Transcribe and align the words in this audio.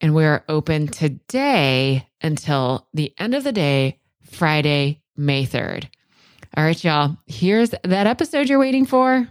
and 0.00 0.14
we're 0.14 0.44
open 0.48 0.86
today 0.88 2.06
until 2.22 2.88
the 2.94 3.12
end 3.18 3.34
of 3.34 3.44
the 3.44 3.52
day, 3.52 3.98
Friday, 4.30 5.02
May 5.16 5.44
3rd. 5.44 5.88
All 6.56 6.64
right, 6.64 6.82
y'all, 6.82 7.16
here's 7.26 7.70
that 7.70 8.06
episode 8.06 8.48
you're 8.48 8.58
waiting 8.58 8.86
for. 8.86 9.28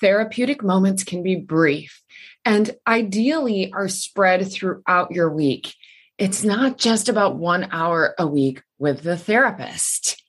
Therapeutic 0.00 0.62
moments 0.62 1.04
can 1.04 1.22
be 1.22 1.36
brief 1.36 2.02
and 2.44 2.70
ideally 2.86 3.72
are 3.72 3.88
spread 3.88 4.50
throughout 4.50 5.12
your 5.12 5.30
week. 5.30 5.74
It's 6.16 6.42
not 6.42 6.78
just 6.78 7.08
about 7.08 7.36
one 7.36 7.68
hour 7.70 8.14
a 8.18 8.26
week 8.26 8.62
with 8.78 9.02
the 9.02 9.16
therapist. 9.16 10.22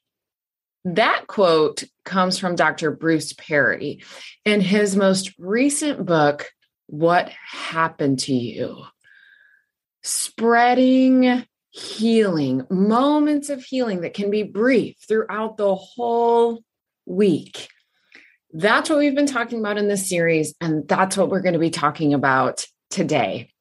That 0.86 1.26
quote 1.28 1.84
comes 2.06 2.40
from 2.40 2.56
Dr. 2.56 2.92
Bruce 2.92 3.34
Perry 3.34 4.04
in 4.46 4.62
his 4.62 4.96
most 4.96 5.34
recent 5.38 6.06
book, 6.06 6.52
What 6.88 7.30
Happened 7.30 8.20
to 8.20 8.34
You? 8.34 8.84
Spreading 10.12 11.46
healing, 11.70 12.66
moments 12.72 13.52
of 13.52 13.64
healing 13.64 14.02
that 14.02 14.16
can 14.16 14.32
be 14.32 14.42
brief 14.42 14.96
throughout 15.08 15.56
the 15.56 15.76
whole 15.76 16.64
week. 17.06 17.70
That's 18.52 18.90
what 18.90 18.98
we've 18.98 19.14
been 19.14 19.28
talking 19.28 19.60
about 19.60 19.78
in 19.78 19.88
this 19.88 20.10
series, 20.10 20.56
and 20.60 20.88
that's 20.88 21.16
what 21.16 21.30
we're 21.30 21.44
going 21.44 21.54
to 21.54 21.60
be 21.60 21.70
talking 21.70 22.16
about 22.16 22.66
today. 22.90 23.52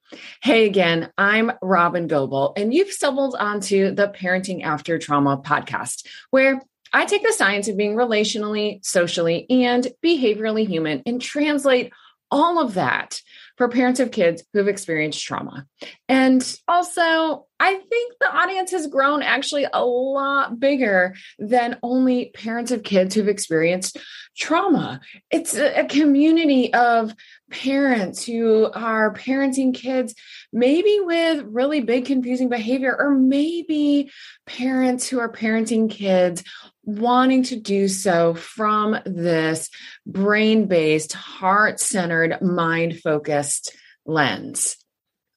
Hey 0.43 0.65
again, 0.65 1.13
I'm 1.19 1.53
Robyn 1.61 2.07
Gobbel, 2.07 2.55
and 2.57 2.73
you've 2.73 2.93
stumbled 2.93 3.37
onto 3.39 3.95
the 3.95 4.09
Parenting 4.09 4.63
After 4.65 4.99
Trauma 4.99 5.37
podcast, 5.37 6.07
where 6.31 6.63
I 6.95 7.05
take 7.05 7.25
the 7.25 7.35
science 7.35 7.69
of 7.69 7.77
being 7.77 7.95
relationally, 7.95 8.83
socially, 8.83 9.45
and 9.51 9.87
behaviorally 10.03 10.67
human 10.67 11.03
and 11.05 11.21
translate 11.21 11.93
all 12.31 12.59
of 12.59 12.73
that 12.73 13.21
for 13.59 13.69
parents 13.69 13.99
of 14.01 14.13
kids 14.13 14.45
who 14.53 14.61
have 14.61 14.69
experienced 14.69 15.23
trauma. 15.23 15.67
And 16.09 16.43
also, 16.69 17.47
I 17.61 17.75
think 17.75 18.15
the 18.21 18.33
audience 18.35 18.71
has 18.71 18.87
grown 18.87 19.21
actually 19.21 19.67
a 19.71 19.85
lot 19.85 20.61
bigger 20.61 21.17
than 21.41 21.77
only 21.83 22.31
parents 22.31 22.71
of 22.71 22.85
kids 22.85 23.15
who've 23.15 23.29
experienced 23.29 23.99
trauma. 24.37 25.01
It's 25.31 25.57
a, 25.57 25.85
community 25.89 26.73
of 26.73 27.13
parents 27.51 28.25
who 28.25 28.71
are 28.73 29.15
parenting 29.15 29.75
kids, 29.75 30.15
maybe 30.53 30.99
with 31.01 31.45
really 31.47 31.81
big, 31.81 32.07
confusing 32.07 32.49
behavior, 32.49 32.95
or 32.99 33.11
maybe 33.11 34.11
parents 34.47 35.09
who 35.09 35.19
are 35.19 35.33
parenting 35.33 35.91
kids 35.91 36.45
wanting 36.85 37.43
to 37.45 37.57
do 37.57 37.89
so 37.89 38.35
from 38.35 38.99
this 39.05 39.69
brain 40.07 40.67
based, 40.67 41.13
heart 41.13 41.81
centered, 41.81 42.41
mind 42.41 42.99
focused 43.01 43.77
lens. 44.07 44.77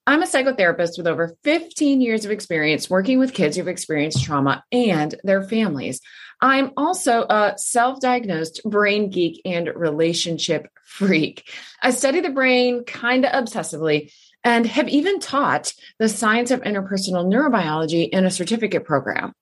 I'm 0.07 0.23
a 0.23 0.25
psychotherapist 0.25 0.97
with 0.97 1.05
over 1.05 1.35
15 1.43 2.01
years 2.01 2.25
of 2.25 2.31
experience 2.31 2.89
working 2.89 3.19
with 3.19 3.35
kids 3.35 3.55
who've 3.55 3.67
experienced 3.67 4.23
trauma 4.23 4.63
and 4.71 5.13
their 5.23 5.43
families. 5.43 6.01
I'm 6.41 6.71
also 6.75 7.21
a 7.29 7.53
self 7.57 7.99
diagnosed 7.99 8.61
brain 8.65 9.11
geek 9.11 9.41
and 9.45 9.69
relationship 9.75 10.67
freak. 10.85 11.47
I 11.81 11.91
study 11.91 12.19
the 12.19 12.31
brain 12.31 12.83
kind 12.83 13.25
of 13.25 13.31
obsessively 13.31 14.11
and 14.43 14.65
have 14.65 14.89
even 14.89 15.19
taught 15.19 15.73
the 15.99 16.09
science 16.09 16.49
of 16.49 16.61
interpersonal 16.61 17.27
neurobiology 17.27 18.09
in 18.09 18.25
a 18.25 18.31
certificate 18.31 18.85
program. 18.85 19.33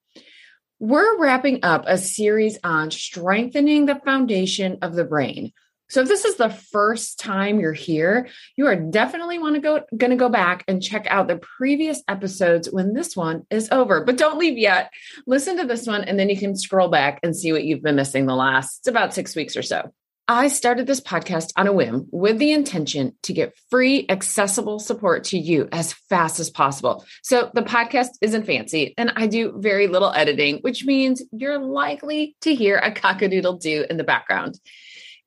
We're 0.78 1.20
wrapping 1.20 1.60
up 1.64 1.86
a 1.88 1.98
series 1.98 2.60
on 2.64 2.92
strengthening 2.92 3.86
the 3.86 3.96
foundation 3.96 4.78
of 4.82 4.94
the 4.94 5.06
brain. 5.06 5.54
So 5.89 6.01
if 6.01 6.07
this 6.07 6.25
is 6.25 6.36
the 6.36 6.50
first 6.50 7.19
time 7.19 7.59
you're 7.59 7.74
here, 7.74 8.30
you 8.56 8.68
are 8.68 8.75
definitely 8.75 9.39
want 9.39 9.56
to 9.56 9.62
go 9.62 9.81
going 9.95 10.12
to 10.12 10.15
go 10.15 10.30
back 10.30 10.63
and 10.68 10.81
check 10.81 11.07
out 11.09 11.27
the 11.27 11.38
previous 11.38 12.01
episodes 12.07 12.69
when 12.71 12.94
this 12.94 13.15
one 13.15 13.45
is 13.50 13.69
over. 13.71 14.03
But 14.03 14.18
don't 14.18 14.39
leave 14.39 14.57
yet. 14.57 14.91
Listen 15.25 15.57
to 15.57 15.65
this 15.65 15.88
one 15.88 16.03
and 16.03 16.19
then 16.19 16.30
you 16.30 16.38
can 16.38 16.56
scroll 16.56 16.89
back 16.89 17.19
and 17.24 17.36
see 17.36 17.51
what 17.51 17.63
you've 17.63 17.81
been 17.81 17.95
missing 17.95 18.25
the 18.25 18.36
last 18.36 18.80
it's 18.80 18.88
about 18.88 19.13
6 19.13 19.36
weeks 19.36 19.57
or 19.57 19.63
so. 19.63 19.91
I 20.27 20.47
started 20.50 20.86
this 20.86 21.01
podcast 21.01 21.53
on 21.57 21.65
a 21.65 21.74
whim 21.74 22.07
with 22.12 22.38
the 22.38 22.51
intention 22.51 23.13
to 23.24 23.33
get 23.33 23.57
free, 23.71 24.06
accessible 24.07 24.77
support 24.77 25.24
to 25.25 25.39
you 25.39 25.68
as 25.71 25.94
fast 25.94 26.39
as 26.39 26.51
possible. 26.51 27.03
So 27.24 27.50
the 27.56 27.63
podcast 27.63 28.09
isn't 28.21 28.45
fancy 28.45 28.94
and 28.95 29.12
I 29.15 29.25
do 29.25 29.56
very 29.57 29.88
little 29.88 30.13
editing, 30.13 30.59
which 30.59 30.86
means 30.86 31.24
you're 31.31 31.57
likely 31.57 32.36
to 32.41 32.53
hear 32.53 32.77
a 32.77 32.91
cockadoodle 32.91 33.59
do 33.59 33.88
in 33.89 33.97
the 33.97 34.03
background. 34.03 34.59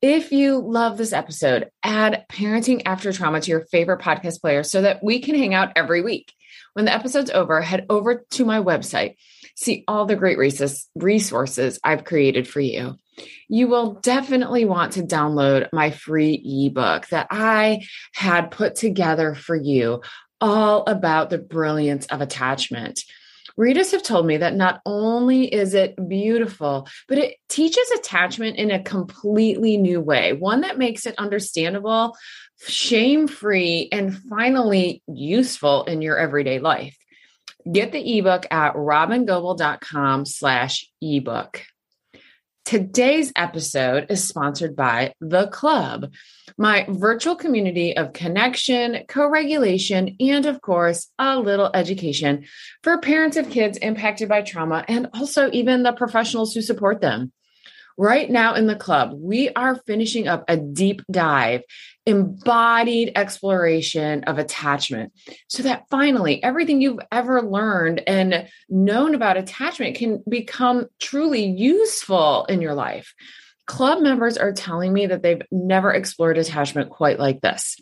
If 0.03 0.33
you 0.33 0.59
love 0.59 0.99
this 0.99 1.13
episode, 1.13 1.71
add 1.85 2.25
Parenting 2.29 2.83
After 2.87 3.13
Trauma 3.13 3.41
to 3.41 3.51
your 3.53 3.67
favorite 3.67 4.01
podcast 4.01 4.41
player 4.41 4.65
so 4.65 4.83
that 4.83 5.01
we 5.01 5.21
can 5.21 5.37
hang 5.37 5.55
out 5.55 5.75
every 5.77 6.03
week. 6.03 6.33
When 6.73 6.87
the 6.87 6.93
episode's 6.93 7.31
over, 7.31 7.61
head 7.61 7.87
over 7.89 8.25
to 8.33 8.45
my 8.45 8.59
website, 8.61 9.15
see 9.55 9.85
all 9.87 10.05
the 10.05 10.17
great 10.17 10.39
resources 10.97 11.79
I've 11.85 12.03
created 12.03 12.49
for 12.49 12.59
you. 12.59 12.97
You 13.49 13.69
will 13.69 14.01
definitely 14.01 14.65
want 14.65 14.95
to 14.95 15.03
download 15.03 15.69
my 15.73 15.93
free 15.93 16.67
ebook 16.67 17.07
that 17.11 17.29
I 17.31 17.87
had 18.13 18.51
put 18.51 18.75
together 18.75 19.37
for 19.37 19.55
you, 19.55 20.03
all 20.41 20.83
about 20.89 21.31
the 21.31 21.39
brilliance 21.39 22.07
of 22.07 22.21
attachment. 22.21 23.05
Readers 23.57 23.91
have 23.91 24.03
told 24.03 24.27
me 24.27 24.39
that 24.39 24.55
not 24.55 24.81
only 24.87 25.53
is 25.53 25.75
it 25.75 25.95
beautiful, 26.09 26.89
but 27.09 27.19
it 27.19 27.37
teaches 27.49 27.91
attachment 27.91 28.57
in 28.57 28.71
a 28.71 28.83
completely 28.83 29.77
new 29.77 30.01
way, 30.01 30.33
one 30.33 30.63
that 30.63 30.79
makes 30.79 31.07
it 31.07 31.15
understandable, 31.19 32.17
shame 32.67 33.29
free, 33.29 33.89
and 33.93 34.17
finally 34.17 35.03
useful 35.07 35.85
in 35.85 36.03
your 36.03 36.17
everyday 36.19 36.59
life. 36.59 36.97
Get 37.71 37.93
the 37.93 38.19
ebook 38.19 38.47
at 38.51 38.75
robyngobbel.com 38.75 40.27
slash 40.27 40.87
ebook. 41.01 41.63
Today's 42.65 43.33
episode 43.35 44.07
is 44.09 44.27
sponsored 44.27 44.77
by 44.77 45.15
The 45.21 45.49
Club, 45.49 46.13
my 46.57 46.87
virtual 46.89 47.35
community 47.35 47.97
of 47.97 48.13
connection, 48.13 49.05
co 49.09 49.29
regulation, 49.29 50.17
and 50.21 50.47
of 50.47 50.61
course, 50.61 51.09
a 51.19 51.39
little 51.41 51.71
education 51.75 52.45
for 52.83 52.99
parents 52.99 53.37
of 53.37 53.51
kids 53.51 53.79
impacted 53.79 54.29
by 54.29 54.43
trauma 54.43 54.85
and 54.87 55.09
also 55.13 55.51
even 55.53 55.83
the 55.83 55.93
professionals 55.93 56.55
who 56.55 56.63
support 56.63 57.01
them. 57.01 57.33
Right 57.99 58.31
now 58.31 58.55
in 58.55 58.67
the 58.67 58.77
club, 58.77 59.13
we 59.13 59.51
are 59.51 59.83
finishing 59.87 60.29
up 60.29 60.45
a 60.49 60.57
deep 60.57 61.03
dive, 61.11 61.63
embodied 62.07 63.13
exploration 63.15 64.25
of 64.25 64.39
attachment 64.39 65.13
so 65.49 65.63
that 65.63 65.85
finally 65.89 66.43
everything 66.43 66.81
you've 66.81 66.99
ever 67.13 67.43
learned 67.43 68.03
and 68.07 68.49
known 68.69 69.15
about 69.15 69.37
attachment 69.37 69.97
can 69.97 70.23
become 70.29 70.87
truly 71.01 71.45
useful 71.45 72.45
in 72.47 72.61
your 72.61 72.75
life. 72.75 73.15
Club 73.67 74.03
members 74.03 74.37
are 74.37 74.53
telling 74.53 74.93
me 74.93 75.07
that 75.07 75.23
they've 75.23 75.43
never 75.53 75.93
explored 75.93 76.37
attachment 76.39 76.91
quite 76.91 77.21
like 77.21 77.41
this. 77.41 77.77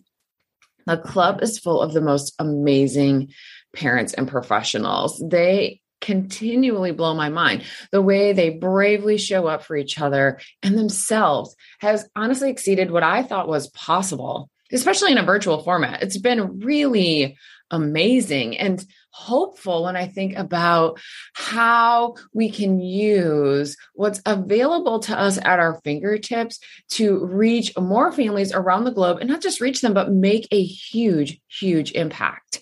The 0.86 0.98
club 0.98 1.42
is 1.42 1.58
full 1.58 1.80
of 1.80 1.92
the 1.92 2.00
most 2.00 2.34
amazing 2.38 3.32
parents 3.74 4.12
and 4.12 4.28
professionals. 4.28 5.22
They 5.26 5.80
continually 6.00 6.92
blow 6.92 7.14
my 7.14 7.28
mind. 7.28 7.64
The 7.92 8.02
way 8.02 8.32
they 8.32 8.50
bravely 8.50 9.18
show 9.18 9.46
up 9.46 9.64
for 9.64 9.76
each 9.76 10.00
other 10.00 10.40
and 10.62 10.76
themselves 10.76 11.54
has 11.80 12.08
honestly 12.16 12.50
exceeded 12.50 12.90
what 12.90 13.02
I 13.02 13.22
thought 13.22 13.48
was 13.48 13.68
possible, 13.68 14.50
especially 14.72 15.12
in 15.12 15.18
a 15.18 15.24
virtual 15.24 15.62
format. 15.62 16.02
It's 16.02 16.18
been 16.18 16.60
really 16.60 17.36
amazing 17.70 18.58
and 18.58 18.84
hopeful 19.12 19.84
when 19.84 19.96
I 19.96 20.06
think 20.06 20.36
about 20.36 21.00
how 21.34 22.14
we 22.32 22.50
can 22.50 22.80
use 22.80 23.76
what's 23.94 24.20
available 24.24 25.00
to 25.00 25.18
us 25.18 25.38
at 25.38 25.58
our 25.58 25.80
fingertips 25.82 26.60
to 26.90 27.24
reach 27.24 27.76
more 27.76 28.12
families 28.12 28.52
around 28.52 28.84
the 28.84 28.92
globe 28.92 29.18
and 29.20 29.28
not 29.28 29.42
just 29.42 29.60
reach 29.60 29.80
them, 29.80 29.94
but 29.94 30.12
make 30.12 30.48
a 30.50 30.62
huge, 30.62 31.40
huge 31.48 31.92
impact. 31.92 32.60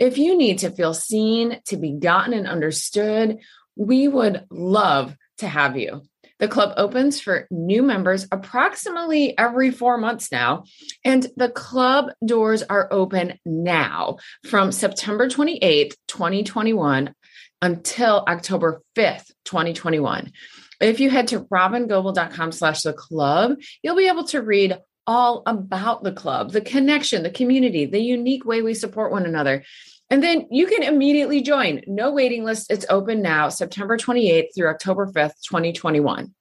If 0.00 0.16
you 0.16 0.36
need 0.36 0.60
to 0.60 0.70
feel 0.70 0.94
seen, 0.94 1.60
to 1.66 1.76
be 1.76 1.92
gotten 1.92 2.32
and 2.32 2.46
understood, 2.46 3.38
we 3.76 4.08
would 4.08 4.46
love 4.50 5.14
to 5.38 5.46
have 5.46 5.76
you. 5.76 6.02
The 6.38 6.48
club 6.48 6.72
opens 6.78 7.20
for 7.20 7.46
new 7.50 7.82
members 7.82 8.26
approximately 8.32 9.36
every 9.36 9.70
four 9.70 9.98
months 9.98 10.32
now, 10.32 10.64
and 11.04 11.26
the 11.36 11.50
club 11.50 12.12
doors 12.24 12.62
are 12.62 12.88
open 12.90 13.38
now 13.44 14.16
from 14.46 14.72
September 14.72 15.28
28th, 15.28 15.92
2021 16.08 17.14
until 17.60 18.24
October 18.26 18.80
5th, 18.96 19.30
2021. 19.44 20.32
If 20.80 21.00
you 21.00 21.10
head 21.10 21.28
to 21.28 21.40
robyngobbel.com 21.40 22.52
slash 22.52 22.82
the 22.82 22.94
club, 22.94 23.58
you'll 23.82 23.96
be 23.96 24.08
able 24.08 24.24
to 24.28 24.40
read 24.40 24.78
all 25.06 25.42
about 25.44 26.04
the 26.04 26.12
club, 26.12 26.52
the 26.52 26.60
connection, 26.60 27.22
the 27.22 27.30
community, 27.30 27.84
the 27.84 28.00
unique 28.00 28.44
way 28.44 28.62
we 28.62 28.74
support 28.74 29.12
one 29.12 29.26
another. 29.26 29.64
And 30.10 30.22
then 30.22 30.48
you 30.50 30.66
can 30.66 30.82
immediately 30.82 31.40
join. 31.40 31.82
No 31.86 32.10
waiting 32.12 32.44
list. 32.44 32.70
It's 32.70 32.86
open 32.90 33.22
now, 33.22 33.48
September 33.48 33.96
28th 33.96 34.48
through 34.54 34.68
October 34.68 35.06
5th, 35.06 35.40
2021. 35.48 36.34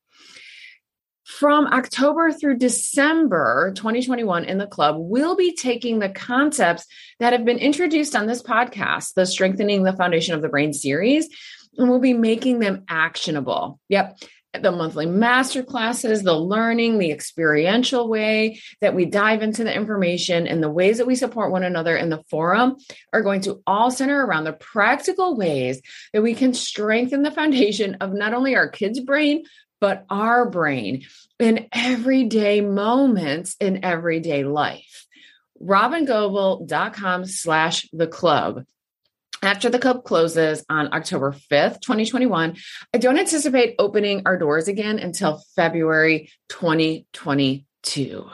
From 1.24 1.68
October 1.68 2.32
through 2.32 2.58
December 2.58 3.72
2021 3.76 4.46
in 4.46 4.58
the 4.58 4.66
club, 4.66 4.96
we'll 4.98 5.36
be 5.36 5.56
taking 5.56 6.00
the 6.00 6.10
concepts 6.10 6.86
that 7.20 7.34
have 7.34 7.46
been 7.46 7.60
introduced 7.60 8.16
on 8.16 8.26
this 8.26 8.42
podcast, 8.42 9.14
the 9.14 9.28
Strengthening 9.28 9.84
the 9.84 9.94
Foundation 9.94 10.34
of 10.34 10.42
the 10.42 10.50
Brain 10.50 10.74
series, 10.74 11.30
and 11.78 11.88
we'll 11.88 12.00
be 12.00 12.14
making 12.14 12.60
them 12.60 12.84
actionable. 12.90 13.80
Yep 13.90 14.18
the 14.54 14.72
monthly 14.72 15.06
master 15.06 15.62
classes, 15.62 16.24
the 16.24 16.34
learning, 16.34 16.98
the 16.98 17.12
experiential 17.12 18.10
way 18.10 18.60
that 18.82 18.96
we 18.96 19.06
dive 19.06 19.44
into 19.44 19.64
the 19.64 19.74
information 19.74 20.48
and 20.48 20.64
the 20.64 20.70
ways 20.70 20.98
that 20.98 21.08
we 21.08 21.16
support 21.16 21.52
one 21.52 21.64
another 21.64 21.96
in 21.96 22.10
the 22.10 22.24
forum 22.30 22.78
are 23.14 23.22
going 23.22 23.42
to 23.42 23.62
all 23.68 23.92
center 23.92 24.26
around 24.26 24.46
the 24.46 24.54
practical 24.54 25.38
ways 25.38 25.82
that 26.14 26.24
we 26.24 26.34
can 26.34 26.54
strengthen 26.54 27.22
the 27.22 27.32
foundation 27.32 27.96
of 28.02 28.14
not 28.14 28.34
only 28.34 28.56
our 28.56 28.68
kids' 28.68 29.00
brain, 29.00 29.44
but 29.80 30.06
our 30.10 30.50
brain 30.50 31.06
in 31.40 31.68
everyday 31.72 32.60
moments 32.60 33.56
in 33.60 33.86
everyday 33.86 34.44
life. 34.44 35.06
robyngobbel.com 35.62 37.26
slash 37.26 37.88
the 37.94 38.08
club 38.08 38.66
after 39.42 39.70
the 39.70 39.80
club 39.80 40.04
closes 40.04 40.66
on 40.70 40.94
October 40.94 41.32
5th, 41.32 41.82
2021, 41.82 42.58
I 42.94 42.98
don't 42.98 43.18
anticipate 43.18 43.76
opening 43.80 44.24
our 44.26 44.38
doors 44.38 44.68
again 44.68 45.00
until 45.00 45.42
February 45.56 46.32
2022. 46.50 48.30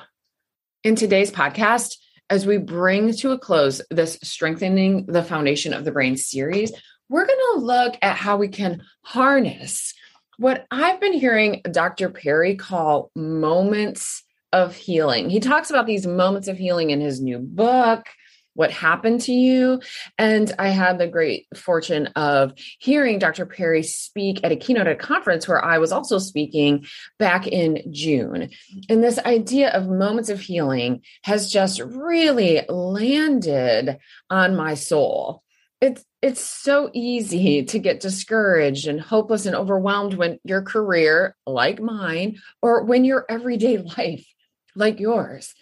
In 0.83 0.95
today's 0.95 1.31
podcast, 1.31 1.97
as 2.29 2.47
we 2.47 2.57
bring 2.57 3.13
to 3.13 3.31
a 3.31 3.37
close 3.37 3.81
this 3.91 4.17
Strengthening 4.23 5.05
the 5.05 5.23
Foundation 5.23 5.73
of 5.73 5.85
the 5.85 5.91
Brain 5.91 6.17
series, 6.17 6.71
we're 7.07 7.27
going 7.27 7.39
to 7.53 7.59
look 7.59 7.95
at 8.01 8.17
how 8.17 8.37
we 8.37 8.47
can 8.47 8.81
harness 9.03 9.93
what 10.37 10.65
I've 10.69 10.99
been 10.99 11.13
hearing 11.13 11.61
Dr. 11.69 12.09
Perry 12.09 12.55
call 12.55 13.11
moments 13.15 14.23
of 14.51 14.75
healing. 14.75 15.29
He 15.29 15.39
talks 15.39 15.69
about 15.69 15.85
these 15.85 16.05
moments 16.05 16.47
of 16.47 16.57
healing 16.57 16.89
in 16.89 16.99
his 16.99 17.21
new 17.21 17.39
book 17.39 18.07
what 18.55 18.71
happened 18.71 19.21
to 19.21 19.33
you. 19.33 19.81
And 20.17 20.51
I 20.57 20.69
had 20.69 20.97
the 20.97 21.07
great 21.07 21.45
fortune 21.55 22.07
of 22.15 22.53
hearing 22.79 23.19
Dr. 23.19 23.45
Perry 23.45 23.83
speak 23.83 24.39
at 24.43 24.51
a 24.51 24.55
keynote 24.55 24.87
at 24.87 24.93
a 24.93 24.95
conference 24.95 25.47
where 25.47 25.63
I 25.63 25.77
was 25.77 25.91
also 25.91 26.17
speaking 26.17 26.87
back 27.19 27.45
in 27.45 27.83
June. 27.91 28.49
And 28.89 29.03
this 29.03 29.19
idea 29.19 29.71
of 29.71 29.87
moments 29.87 30.29
of 30.29 30.39
healing 30.39 31.01
has 31.23 31.51
just 31.51 31.79
really 31.81 32.61
landed 32.67 33.99
on 34.29 34.55
my 34.55 34.73
soul. 34.73 35.43
It's 35.81 36.03
it's 36.21 36.41
so 36.41 36.89
easy 36.93 37.63
to 37.65 37.77
get 37.77 37.99
discouraged 37.99 38.87
and 38.87 38.99
hopeless 38.99 39.45
and 39.45 39.55
overwhelmed 39.55 40.15
when 40.15 40.39
your 40.43 40.63
career, 40.63 41.35
like 41.45 41.79
mine, 41.79 42.39
or 42.61 42.83
when 42.83 43.05
your 43.05 43.25
everyday 43.29 43.77
life, 43.97 44.25
like 44.75 44.99
yours, 44.99 45.53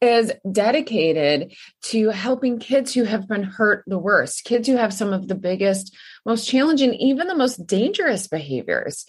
is 0.00 0.32
dedicated 0.50 1.54
to 1.82 2.10
helping 2.10 2.58
kids 2.58 2.92
who 2.92 3.04
have 3.04 3.28
been 3.28 3.42
hurt 3.42 3.84
the 3.86 3.98
worst, 3.98 4.44
kids 4.44 4.68
who 4.68 4.76
have 4.76 4.92
some 4.92 5.12
of 5.12 5.28
the 5.28 5.34
biggest, 5.34 5.96
most 6.26 6.48
challenging, 6.48 6.94
even 6.94 7.26
the 7.26 7.34
most 7.34 7.66
dangerous 7.66 8.28
behaviors. 8.28 9.06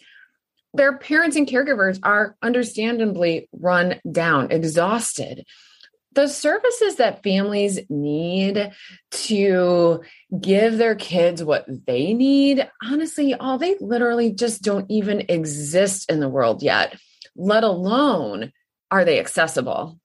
Their 0.74 0.98
parents 0.98 1.38
and 1.38 1.48
caregivers 1.48 2.00
are 2.04 2.36
understandably 2.42 3.50
run 3.54 4.00
down, 4.10 4.51
exhausted. 4.51 5.46
The 6.13 6.27
services 6.27 6.96
that 6.96 7.24
families 7.24 7.80
need 7.89 8.72
to 9.12 10.01
give 10.39 10.77
their 10.77 10.96
kids 10.96 11.44
what 11.44 11.65
they 11.86 12.13
need, 12.13 12.70
honestly, 12.82 13.34
all 13.34 13.58
they 13.58 13.75
literally 13.82 14.32
just 14.32 14.62
don't 14.62 14.89
even 14.89 15.25
exist 15.27 16.10
in 16.10 16.22
the 16.22 16.30
world 16.30 16.63
yet, 16.63 16.98
let 17.36 17.65
alone 17.65 18.54
are 18.92 19.04
they 19.04 19.20
accessible? 19.20 20.00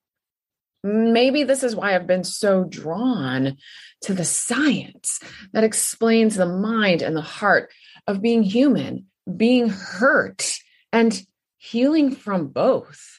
Maybe 0.83 1.45
this 1.45 1.63
is 1.63 1.77
why 1.77 1.95
I've 1.95 2.07
been 2.07 2.25
so 2.25 2.65
drawn 2.65 3.57
to 4.03 4.15
the 4.15 4.25
science 4.25 5.21
that 5.53 5.65
explains 5.65 6.37
the 6.37 6.47
mind 6.47 7.03
and 7.03 7.15
the 7.15 7.21
heart 7.21 7.71
of 8.07 8.23
being 8.23 8.43
human, 8.43 9.07
being 9.37 9.69
hurt, 9.69 10.59
and 10.93 11.21
healing 11.59 12.15
from 12.15 12.49
both. 12.49 13.19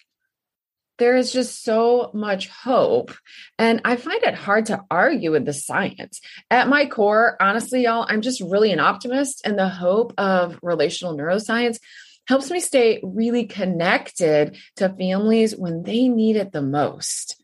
There 0.98 1.16
is 1.16 1.32
just 1.32 1.64
so 1.64 2.12
much 2.14 2.48
hope. 2.48 3.12
And 3.58 3.82
I 3.86 3.96
find 3.96 4.22
it 4.24 4.36
hard 4.36 4.68
to 4.68 4.84
argue 4.90 5.32
with 5.32 5.46
the 5.46 5.54
science. 5.54 6.22
At 6.50 6.68
my 6.68 6.86
core, 6.86 7.38
honestly, 7.40 7.84
y'all, 7.84 8.06
I'm 8.08 8.22
just 8.22 8.42
really 8.42 8.72
an 8.72 8.80
optimist, 8.80 9.42
and 9.46 9.58
the 9.58 9.70
hope 9.70 10.14
of 10.18 10.60
relational 10.62 11.18
neuroscience 11.18 11.80
helps 12.28 12.52
me 12.52 12.60
stay 12.60 13.00
really 13.04 13.46
connected 13.46 14.58
to 14.76 14.90
families 14.90 15.56
when 15.56 15.84
they 15.84 16.08
need 16.08 16.36
it 16.36 16.52
the 16.52 16.62
most. 16.62 17.41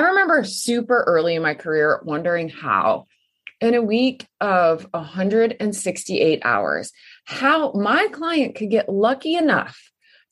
I 0.00 0.04
remember 0.04 0.44
super 0.44 1.04
early 1.06 1.34
in 1.34 1.42
my 1.42 1.52
career 1.52 2.00
wondering 2.02 2.48
how, 2.48 3.06
in 3.60 3.74
a 3.74 3.82
week 3.82 4.26
of 4.40 4.86
168 4.92 6.40
hours, 6.42 6.90
how 7.26 7.72
my 7.72 8.08
client 8.10 8.54
could 8.54 8.70
get 8.70 8.88
lucky 8.88 9.34
enough 9.34 9.78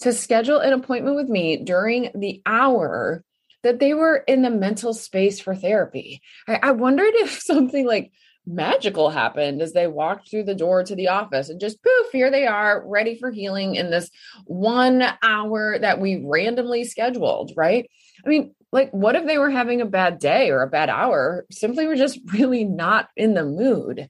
to 0.00 0.14
schedule 0.14 0.56
an 0.56 0.72
appointment 0.72 1.16
with 1.16 1.28
me 1.28 1.58
during 1.58 2.10
the 2.14 2.40
hour 2.46 3.22
that 3.62 3.78
they 3.78 3.92
were 3.92 4.16
in 4.16 4.40
the 4.40 4.48
mental 4.48 4.94
space 4.94 5.38
for 5.38 5.54
therapy. 5.54 6.22
I, 6.46 6.60
I 6.62 6.70
wondered 6.70 7.12
if 7.16 7.32
something 7.42 7.86
like 7.86 8.10
magical 8.48 9.10
happened 9.10 9.60
as 9.60 9.72
they 9.72 9.86
walked 9.86 10.30
through 10.30 10.44
the 10.44 10.54
door 10.54 10.82
to 10.82 10.94
the 10.94 11.08
office 11.08 11.48
and 11.48 11.60
just 11.60 11.82
poof, 11.82 12.06
here 12.12 12.30
they 12.30 12.46
are, 12.46 12.82
ready 12.86 13.18
for 13.18 13.30
healing 13.30 13.74
in 13.74 13.90
this 13.90 14.10
one 14.46 15.04
hour 15.22 15.78
that 15.78 16.00
we 16.00 16.24
randomly 16.24 16.84
scheduled, 16.84 17.52
right? 17.56 17.88
I 18.24 18.28
mean, 18.28 18.54
like, 18.72 18.90
what 18.90 19.14
if 19.14 19.26
they 19.26 19.38
were 19.38 19.50
having 19.50 19.80
a 19.80 19.86
bad 19.86 20.18
day 20.18 20.50
or 20.50 20.62
a 20.62 20.68
bad 20.68 20.88
hour? 20.88 21.46
Simply 21.50 21.86
were 21.86 21.96
just 21.96 22.18
really 22.32 22.64
not 22.64 23.08
in 23.16 23.34
the 23.34 23.44
mood. 23.44 24.08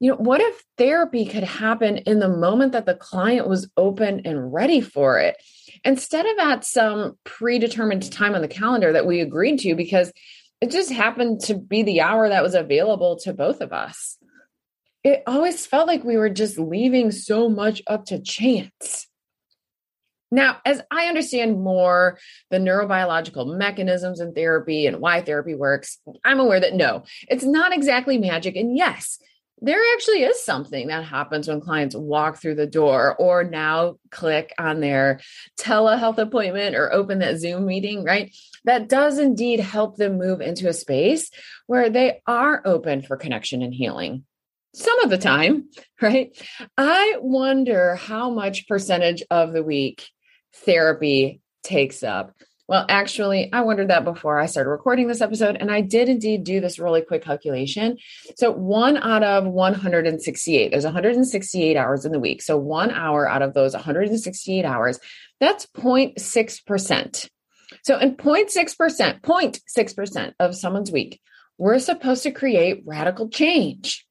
You 0.00 0.12
know, 0.12 0.16
what 0.16 0.40
if 0.40 0.62
therapy 0.76 1.24
could 1.26 1.42
happen 1.42 1.98
in 1.98 2.20
the 2.20 2.28
moment 2.28 2.72
that 2.72 2.86
the 2.86 2.94
client 2.94 3.48
was 3.48 3.68
open 3.76 4.22
and 4.24 4.52
ready 4.52 4.80
for 4.80 5.18
it 5.18 5.36
instead 5.84 6.24
of 6.24 6.38
at 6.38 6.64
some 6.64 7.18
predetermined 7.24 8.10
time 8.12 8.36
on 8.36 8.40
the 8.40 8.48
calendar 8.48 8.92
that 8.92 9.06
we 9.06 9.20
agreed 9.20 9.58
to 9.60 9.74
because 9.74 10.12
it 10.60 10.70
just 10.70 10.90
happened 10.90 11.40
to 11.42 11.54
be 11.54 11.82
the 11.82 12.00
hour 12.00 12.28
that 12.28 12.42
was 12.42 12.54
available 12.54 13.16
to 13.20 13.32
both 13.32 13.60
of 13.60 13.72
us? 13.72 14.18
It 15.04 15.22
always 15.26 15.64
felt 15.66 15.86
like 15.86 16.04
we 16.04 16.16
were 16.16 16.30
just 16.30 16.58
leaving 16.58 17.12
so 17.12 17.48
much 17.48 17.82
up 17.86 18.06
to 18.06 18.20
chance. 18.20 19.06
Now, 20.30 20.58
as 20.64 20.82
I 20.90 21.06
understand 21.06 21.62
more 21.62 22.18
the 22.50 22.58
neurobiological 22.58 23.56
mechanisms 23.56 24.20
in 24.20 24.34
therapy 24.34 24.86
and 24.86 25.00
why 25.00 25.22
therapy 25.22 25.54
works, 25.54 25.98
I'm 26.24 26.40
aware 26.40 26.60
that 26.60 26.74
no, 26.74 27.04
it's 27.28 27.44
not 27.44 27.72
exactly 27.72 28.18
magic. 28.18 28.54
And 28.56 28.76
yes, 28.76 29.18
there 29.60 29.80
actually 29.94 30.22
is 30.22 30.44
something 30.44 30.88
that 30.88 31.04
happens 31.04 31.48
when 31.48 31.60
clients 31.60 31.96
walk 31.96 32.36
through 32.36 32.54
the 32.56 32.66
door 32.66 33.16
or 33.16 33.42
now 33.42 33.96
click 34.10 34.54
on 34.58 34.80
their 34.80 35.20
telehealth 35.58 36.18
appointment 36.18 36.76
or 36.76 36.92
open 36.92 37.20
that 37.20 37.38
Zoom 37.38 37.66
meeting, 37.66 38.04
right? 38.04 38.34
That 38.68 38.86
does 38.86 39.18
indeed 39.18 39.60
help 39.60 39.96
them 39.96 40.18
move 40.18 40.42
into 40.42 40.68
a 40.68 40.74
space 40.74 41.30
where 41.66 41.88
they 41.88 42.20
are 42.26 42.60
open 42.66 43.00
for 43.00 43.16
connection 43.16 43.62
and 43.62 43.72
healing 43.72 44.26
some 44.74 45.00
of 45.00 45.08
the 45.08 45.16
time, 45.16 45.70
right? 46.02 46.36
I 46.76 47.16
wonder 47.18 47.94
how 47.94 48.28
much 48.28 48.68
percentage 48.68 49.22
of 49.30 49.54
the 49.54 49.62
week 49.62 50.10
therapy 50.54 51.40
takes 51.62 52.02
up. 52.02 52.34
Well, 52.68 52.84
actually, 52.90 53.50
I 53.50 53.62
wondered 53.62 53.88
that 53.88 54.04
before 54.04 54.38
I 54.38 54.44
started 54.44 54.68
recording 54.68 55.08
this 55.08 55.22
episode, 55.22 55.56
and 55.58 55.70
I 55.70 55.80
did 55.80 56.10
indeed 56.10 56.44
do 56.44 56.60
this 56.60 56.78
really 56.78 57.00
quick 57.00 57.24
calculation. 57.24 57.96
So, 58.36 58.50
one 58.50 58.98
out 58.98 59.22
of 59.22 59.46
168, 59.46 60.70
there's 60.70 60.84
168 60.84 61.74
hours 61.74 62.04
in 62.04 62.12
the 62.12 62.20
week. 62.20 62.42
So, 62.42 62.58
one 62.58 62.90
hour 62.90 63.26
out 63.26 63.40
of 63.40 63.54
those 63.54 63.72
168 63.72 64.66
hours, 64.66 65.00
that's 65.40 65.64
0.6%. 65.74 67.30
So, 67.82 67.98
in 67.98 68.16
0.6%, 68.16 69.20
0.6% 69.20 70.34
of 70.38 70.54
someone's 70.54 70.92
week, 70.92 71.20
we're 71.58 71.78
supposed 71.78 72.22
to 72.22 72.30
create 72.30 72.82
radical 72.86 73.28
change. 73.28 74.06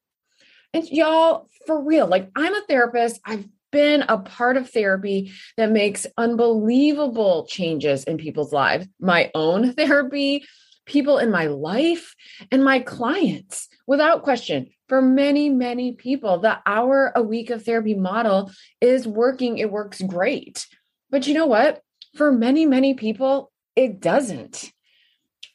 And 0.73 0.87
y'all, 0.89 1.47
for 1.65 1.81
real, 1.81 2.07
like 2.07 2.29
I'm 2.35 2.53
a 2.53 2.61
therapist, 2.67 3.19
I've 3.25 3.47
been 3.71 4.03
a 4.07 4.17
part 4.17 4.57
of 4.57 4.69
therapy 4.69 5.31
that 5.57 5.71
makes 5.71 6.07
unbelievable 6.17 7.45
changes 7.47 8.03
in 8.03 8.17
people's 8.17 8.53
lives. 8.53 8.87
My 8.99 9.31
own 9.33 9.73
therapy, 9.75 10.45
people 10.85 11.17
in 11.17 11.31
my 11.31 11.47
life, 11.47 12.15
and 12.51 12.63
my 12.63 12.79
clients. 12.79 13.67
Without 13.85 14.23
question, 14.23 14.69
for 14.87 15.01
many, 15.01 15.49
many 15.49 15.93
people, 15.93 16.39
the 16.39 16.59
hour 16.65 17.11
a 17.15 17.21
week 17.21 17.49
of 17.49 17.63
therapy 17.63 17.93
model 17.93 18.51
is 18.79 19.07
working. 19.07 19.57
It 19.57 19.71
works 19.71 20.01
great. 20.01 20.65
But 21.09 21.27
you 21.27 21.33
know 21.33 21.45
what? 21.45 21.81
For 22.15 22.31
many, 22.31 22.65
many 22.65 22.93
people, 22.93 23.51
it 23.77 24.01
doesn't. 24.01 24.73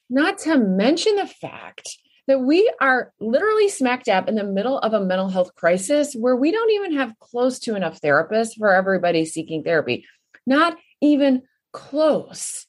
Not 0.08 0.38
to 0.40 0.56
mention 0.56 1.16
the 1.16 1.26
fact 1.26 1.98
that 2.28 2.40
we 2.40 2.72
are 2.80 3.12
literally 3.20 3.68
smack 3.68 4.04
dab 4.04 4.28
in 4.28 4.36
the 4.36 4.44
middle 4.44 4.78
of 4.78 4.92
a 4.92 5.04
mental 5.04 5.28
health 5.28 5.54
crisis 5.56 6.14
where 6.14 6.36
we 6.36 6.52
don't 6.52 6.70
even 6.70 6.94
have 6.94 7.18
close 7.18 7.58
to 7.58 7.74
enough 7.74 8.00
therapists 8.00 8.56
for 8.56 8.72
everybody 8.72 9.24
seeking 9.24 9.64
therapy. 9.64 10.06
Not 10.46 10.78
even 11.00 11.42
close. 11.72 12.66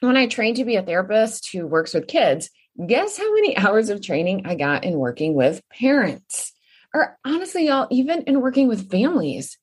When 0.00 0.16
I 0.16 0.28
trained 0.28 0.56
to 0.58 0.64
be 0.64 0.76
a 0.76 0.82
therapist 0.82 1.50
who 1.50 1.66
works 1.66 1.92
with 1.92 2.06
kids, 2.06 2.48
guess 2.86 3.18
how 3.18 3.34
many 3.34 3.56
hours 3.56 3.90
of 3.90 4.00
training 4.00 4.42
I 4.46 4.54
got 4.54 4.84
in 4.84 4.98
working 4.98 5.34
with 5.34 5.62
parents? 5.68 6.52
Or 6.94 7.18
honestly, 7.24 7.66
y'all, 7.66 7.88
even 7.90 8.22
in 8.22 8.40
working 8.40 8.68
with 8.68 8.88
families. 8.88 9.58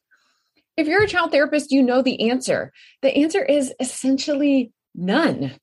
If 0.78 0.88
you're 0.88 1.04
a 1.04 1.08
child 1.08 1.32
therapist, 1.32 1.72
you 1.72 1.82
know 1.84 2.02
the 2.02 2.30
answer. 2.30 2.74
The 3.02 3.16
answer 3.16 3.44
is 3.44 3.74
essentially 3.80 4.72
none. 4.94 5.54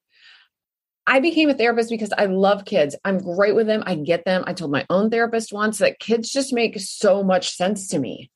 I 1.07 1.21
became 1.21 1.50
a 1.50 1.54
therapist 1.54 1.90
because 1.90 2.12
I 2.16 2.26
love 2.26 2.64
kids. 2.64 2.97
I'm 3.04 3.19
great 3.19 3.54
with 3.54 3.66
them. 3.66 3.83
I 3.85 3.97
get 3.97 4.25
them. 4.25 4.45
I 4.47 4.52
told 4.52 4.71
my 4.71 4.87
own 4.88 5.11
therapist 5.11 5.52
once 5.52 5.78
that 5.78 5.99
kids 5.99 6.31
just 6.31 6.52
make 6.52 6.78
so 6.78 7.23
much 7.23 7.50
sense 7.54 7.88
to 7.88 7.99
me. 7.99 8.31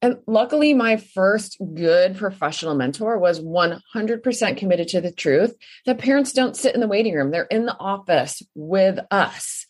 And 0.00 0.18
luckily, 0.26 0.74
my 0.74 0.96
first 0.96 1.58
good 1.74 2.16
professional 2.16 2.74
mentor 2.74 3.18
was 3.18 3.40
100% 3.40 4.56
committed 4.56 4.88
to 4.88 5.00
the 5.00 5.12
truth 5.12 5.54
that 5.86 5.98
parents 5.98 6.32
don't 6.32 6.56
sit 6.56 6.74
in 6.74 6.80
the 6.80 6.88
waiting 6.88 7.14
room, 7.14 7.30
they're 7.30 7.44
in 7.44 7.66
the 7.66 7.76
office 7.76 8.42
with 8.54 8.98
us. 9.10 9.66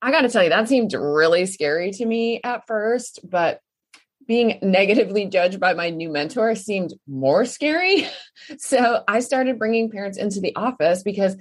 I 0.00 0.10
got 0.10 0.22
to 0.22 0.28
tell 0.28 0.42
you, 0.42 0.50
that 0.50 0.68
seemed 0.68 0.92
really 0.92 1.46
scary 1.46 1.92
to 1.92 2.04
me 2.04 2.40
at 2.42 2.66
first, 2.66 3.20
but 3.28 3.60
being 4.28 4.58
negatively 4.62 5.26
judged 5.26 5.58
by 5.58 5.72
my 5.72 5.90
new 5.90 6.10
mentor 6.10 6.54
seemed 6.54 6.94
more 7.08 7.44
scary. 7.44 8.06
So 8.56 9.02
I 9.06 9.20
started 9.20 9.58
bringing 9.58 9.90
parents 9.90 10.16
into 10.16 10.40
the 10.40 10.56
office 10.56 11.02
because 11.02 11.36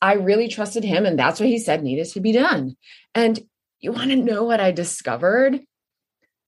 I 0.00 0.14
really 0.14 0.48
trusted 0.48 0.82
him 0.82 1.06
and 1.06 1.16
that's 1.16 1.38
what 1.38 1.48
he 1.48 1.58
said 1.58 1.84
needed 1.84 2.08
to 2.08 2.20
be 2.20 2.32
done. 2.32 2.74
And 3.14 3.38
you 3.78 3.92
want 3.92 4.10
to 4.10 4.16
know 4.16 4.42
what 4.42 4.58
I 4.58 4.72
discovered? 4.72 5.60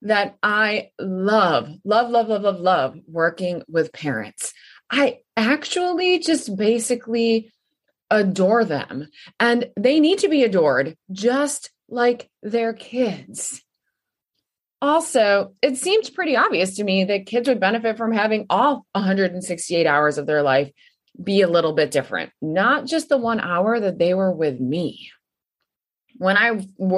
That 0.02 0.36
I 0.42 0.90
love, 0.98 1.70
love, 1.84 2.10
love, 2.10 2.28
love, 2.28 2.42
love, 2.42 2.58
love 2.58 2.96
working 3.06 3.62
with 3.68 3.92
parents. 3.92 4.52
I 4.90 5.18
actually 5.36 6.18
just 6.18 6.56
basically 6.56 7.52
adore 8.10 8.64
them 8.64 9.08
and 9.38 9.70
they 9.78 10.00
need 10.00 10.18
to 10.20 10.28
be 10.28 10.42
adored 10.42 10.96
just 11.12 11.70
like 11.88 12.30
their 12.42 12.72
kids. 12.72 13.63
Also, 14.84 15.54
it 15.62 15.78
seemed 15.78 16.10
pretty 16.14 16.36
obvious 16.36 16.76
to 16.76 16.84
me 16.84 17.04
that 17.04 17.24
kids 17.24 17.48
would 17.48 17.58
benefit 17.58 17.96
from 17.96 18.12
having 18.12 18.44
all 18.50 18.84
168 18.92 19.86
hours 19.86 20.18
of 20.18 20.26
their 20.26 20.42
life 20.42 20.70
be 21.22 21.40
a 21.40 21.48
little 21.48 21.72
bit 21.72 21.90
different, 21.90 22.32
not 22.42 22.84
just 22.84 23.08
the 23.08 23.16
one 23.16 23.40
hour 23.40 23.80
that 23.80 23.98
they 23.98 24.12
were 24.12 24.30
with 24.30 24.60
me. 24.60 25.10
When 26.18 26.36
I 26.36 26.48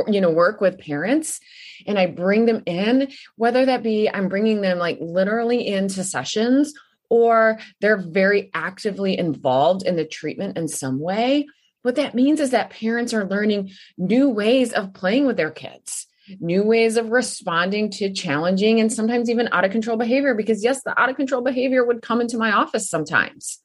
you 0.08 0.20
know 0.20 0.30
work 0.30 0.60
with 0.60 0.80
parents 0.80 1.38
and 1.86 1.96
I 1.96 2.06
bring 2.06 2.46
them 2.46 2.64
in, 2.66 3.12
whether 3.36 3.64
that 3.66 3.84
be 3.84 4.10
I'm 4.10 4.28
bringing 4.28 4.62
them 4.62 4.78
like 4.78 4.98
literally 5.00 5.64
into 5.64 6.02
sessions 6.02 6.74
or 7.08 7.60
they're 7.80 8.02
very 8.02 8.50
actively 8.52 9.16
involved 9.16 9.86
in 9.86 9.94
the 9.94 10.04
treatment 10.04 10.58
in 10.58 10.66
some 10.66 10.98
way, 10.98 11.46
what 11.82 11.94
that 11.94 12.16
means 12.16 12.40
is 12.40 12.50
that 12.50 12.70
parents 12.70 13.14
are 13.14 13.28
learning 13.28 13.70
new 13.96 14.28
ways 14.28 14.72
of 14.72 14.92
playing 14.92 15.24
with 15.24 15.36
their 15.36 15.52
kids 15.52 16.05
new 16.40 16.62
ways 16.62 16.96
of 16.96 17.10
responding 17.10 17.90
to 17.90 18.12
challenging 18.12 18.80
and 18.80 18.92
sometimes 18.92 19.30
even 19.30 19.48
out 19.52 19.64
of 19.64 19.70
control 19.70 19.96
behavior. 19.96 20.34
Because, 20.34 20.62
yes, 20.64 20.82
the 20.82 20.98
out 20.98 21.08
of 21.08 21.16
control 21.16 21.42
behavior 21.42 21.84
would 21.84 22.02
come 22.02 22.20
into 22.20 22.38
my 22.38 22.52
office 22.52 22.88
sometimes. 22.88 23.58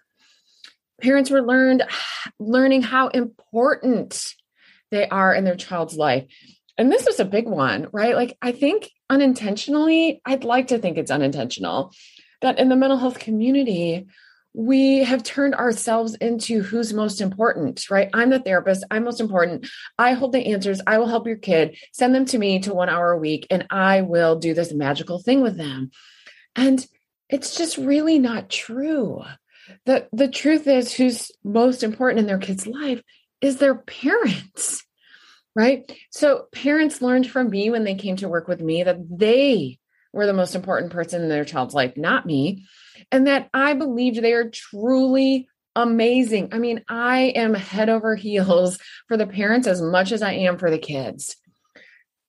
Parents 1.01 1.29
were 1.29 1.41
learned 1.41 1.83
learning 2.39 2.81
how 2.83 3.07
important 3.07 4.33
they 4.91 5.07
are 5.07 5.33
in 5.33 5.45
their 5.45 5.55
child's 5.55 5.95
life. 5.95 6.25
And 6.77 6.91
this 6.91 7.05
was 7.05 7.19
a 7.19 7.25
big 7.25 7.47
one, 7.47 7.87
right? 7.91 8.15
Like, 8.15 8.37
I 8.41 8.51
think 8.51 8.89
unintentionally, 9.09 10.21
I'd 10.25 10.43
like 10.43 10.67
to 10.67 10.79
think 10.79 10.97
it's 10.97 11.11
unintentional. 11.11 11.93
that 12.41 12.57
in 12.57 12.69
the 12.69 12.75
mental 12.75 12.97
health 12.97 13.19
community, 13.19 14.07
we 14.53 15.03
have 15.03 15.23
turned 15.23 15.55
ourselves 15.55 16.15
into 16.15 16.61
who's 16.61 16.93
most 16.93 17.21
important, 17.21 17.89
right? 17.89 18.09
I'm 18.13 18.29
the 18.29 18.39
therapist. 18.39 18.83
I'm 18.91 19.05
most 19.05 19.21
important. 19.21 19.67
I 19.97 20.13
hold 20.13 20.33
the 20.33 20.47
answers. 20.53 20.81
I 20.85 20.97
will 20.97 21.07
help 21.07 21.25
your 21.25 21.37
kid. 21.37 21.77
Send 21.93 22.13
them 22.13 22.25
to 22.25 22.37
me 22.37 22.59
to 22.59 22.73
one 22.73 22.89
hour 22.89 23.11
a 23.11 23.17
week, 23.17 23.47
and 23.49 23.65
I 23.69 24.01
will 24.01 24.37
do 24.37 24.53
this 24.53 24.73
magical 24.73 25.19
thing 25.19 25.41
with 25.41 25.57
them. 25.57 25.91
And 26.55 26.85
it's 27.29 27.55
just 27.55 27.77
really 27.77 28.19
not 28.19 28.49
true. 28.49 29.23
The, 29.85 30.09
the 30.11 30.27
truth 30.27 30.67
is, 30.67 30.93
who's 30.93 31.31
most 31.43 31.81
important 31.81 32.19
in 32.19 32.27
their 32.27 32.37
kid's 32.37 32.67
life 32.67 33.01
is 33.39 33.57
their 33.57 33.75
parents, 33.75 34.85
right? 35.55 35.89
So, 36.09 36.47
parents 36.51 37.01
learned 37.01 37.29
from 37.29 37.49
me 37.49 37.69
when 37.69 37.85
they 37.85 37.95
came 37.95 38.17
to 38.17 38.29
work 38.29 38.49
with 38.49 38.61
me 38.61 38.83
that 38.83 38.97
they 39.09 39.79
were 40.13 40.25
the 40.25 40.33
most 40.33 40.55
important 40.55 40.91
person 40.91 41.21
in 41.21 41.29
their 41.29 41.45
child's 41.45 41.73
life, 41.73 41.93
not 41.95 42.25
me 42.25 42.65
and 43.11 43.27
that 43.27 43.49
I 43.53 43.73
believed 43.73 44.21
they 44.21 44.33
are 44.33 44.49
truly 44.49 45.47
amazing. 45.75 46.49
I 46.51 46.59
mean, 46.59 46.83
I 46.87 47.33
am 47.35 47.53
head 47.53 47.89
over 47.89 48.15
heels 48.17 48.77
for 49.07 49.17
the 49.17 49.27
parents 49.27 49.67
as 49.67 49.81
much 49.81 50.11
as 50.11 50.21
I 50.21 50.33
am 50.33 50.57
for 50.57 50.69
the 50.69 50.79
kids. 50.79 51.35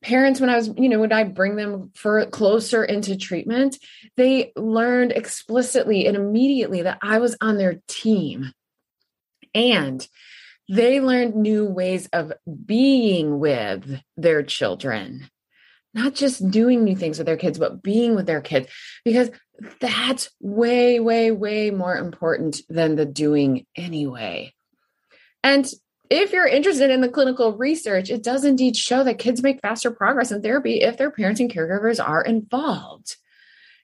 Parents, 0.03 0.41
when 0.41 0.51
I 0.51 0.57
was, 0.57 0.69
you 0.77 0.89
know, 0.89 0.99
when 0.99 1.12
I 1.12 1.23
bring 1.23 1.55
them 1.55 1.93
for 1.95 2.27
closer 2.27 2.85
into 2.85 3.17
treatment, 3.17 3.79
they 4.17 4.53
learned 4.57 5.12
explicitly 5.12 6.07
and 6.07 6.17
immediately 6.17 6.83
that 6.83 6.99
I 7.03 7.19
was 7.19 7.37
on 7.41 7.57
their 7.57 7.81
team. 7.87 8.53
And 9.55 10.07
they 10.69 11.01
learned 11.01 11.37
new 11.37 11.67
ways 11.67 12.09
of 12.12 12.33
being 12.67 13.39
with 13.39 14.01
their 14.17 14.43
children 14.43 15.29
not 15.95 16.15
just 16.15 16.51
doing 16.51 16.85
new 16.85 16.97
things 16.97 17.19
with 17.19 17.27
their 17.27 17.37
kids, 17.37 17.59
but 17.59 17.83
being 17.83 18.15
with 18.15 18.27
their 18.27 18.41
kids, 18.41 18.69
because 19.05 19.31
that's 19.81 20.31
way, 20.41 21.01
way, 21.01 21.31
way 21.31 21.71
more 21.71 21.97
important 21.97 22.61
than 22.69 22.97
the 22.97 23.05
doing 23.05 23.67
anyway. 23.77 24.55
And 25.45 25.71
if 26.09 26.33
you're 26.33 26.47
interested 26.47 26.91
in 26.91 27.01
the 27.01 27.09
clinical 27.09 27.57
research, 27.57 28.11
it 28.11 28.23
does 28.23 28.45
indeed 28.45 28.77
show 28.77 29.05
that 29.05 29.19
kids 29.19 29.43
make 29.43 29.61
faster 29.61 29.91
progress 29.91 30.31
in 30.31 30.43
therapy 30.43 30.81
if 30.81 30.97
their 30.97 31.11
parents 31.11 31.41
and 31.41 31.53
caregivers 31.53 32.07
are 32.07 32.23
involved. 32.23 33.17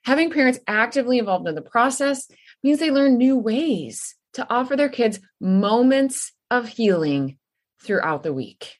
Having 0.03 0.31
parents 0.31 0.59
actively 0.67 1.19
involved 1.19 1.47
in 1.47 1.55
the 1.55 1.61
process 1.61 2.27
means 2.63 2.79
they 2.79 2.91
learn 2.91 3.17
new 3.17 3.37
ways 3.37 4.15
to 4.33 4.47
offer 4.49 4.75
their 4.75 4.89
kids 4.89 5.19
moments 5.39 6.31
of 6.51 6.67
healing 6.67 7.37
throughout 7.81 8.23
the 8.23 8.33
week. 8.33 8.78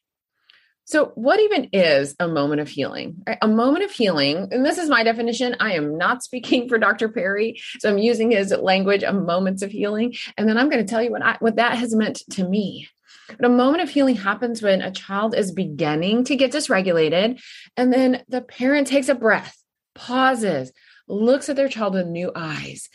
So, 0.89 1.11
what 1.13 1.39
even 1.39 1.69
is 1.71 2.15
a 2.19 2.27
moment 2.27 2.61
of 2.61 2.67
healing? 2.67 3.23
A 3.43 3.47
moment 3.47 3.85
of 3.85 3.91
healing, 3.91 4.47
and 4.51 4.65
this 4.65 4.79
is 4.79 4.89
my 4.89 5.03
definition. 5.03 5.55
I 5.59 5.73
am 5.73 5.99
not 5.99 6.23
speaking 6.23 6.67
for 6.67 6.79
Dr. 6.79 7.09
Perry, 7.09 7.61
so 7.77 7.91
I'm 7.91 7.99
using 7.99 8.31
his 8.31 8.49
language 8.49 9.03
of 9.03 9.13
moments 9.13 9.61
of 9.61 9.69
healing, 9.69 10.15
and 10.35 10.49
then 10.49 10.57
I'm 10.57 10.67
going 10.67 10.83
to 10.83 10.89
tell 10.89 11.03
you 11.03 11.11
what 11.11 11.21
I, 11.21 11.37
what 11.41 11.57
that 11.57 11.77
has 11.77 11.93
meant 11.93 12.23
to 12.31 12.43
me. 12.43 12.87
But 13.27 13.45
a 13.45 13.49
moment 13.49 13.83
of 13.83 13.91
healing 13.91 14.15
happens 14.15 14.63
when 14.63 14.81
a 14.81 14.89
child 14.89 15.35
is 15.35 15.51
beginning 15.51 16.23
to 16.23 16.35
get 16.35 16.53
dysregulated, 16.53 17.39
and 17.77 17.93
then 17.93 18.23
the 18.27 18.41
parent 18.41 18.87
takes 18.87 19.09
a 19.09 19.15
breath, 19.15 19.55
pauses, 19.93 20.71
looks 21.07 21.49
at 21.49 21.55
their 21.55 21.69
child 21.69 21.93
with 21.93 22.07
new 22.07 22.31
eyes. 22.33 22.89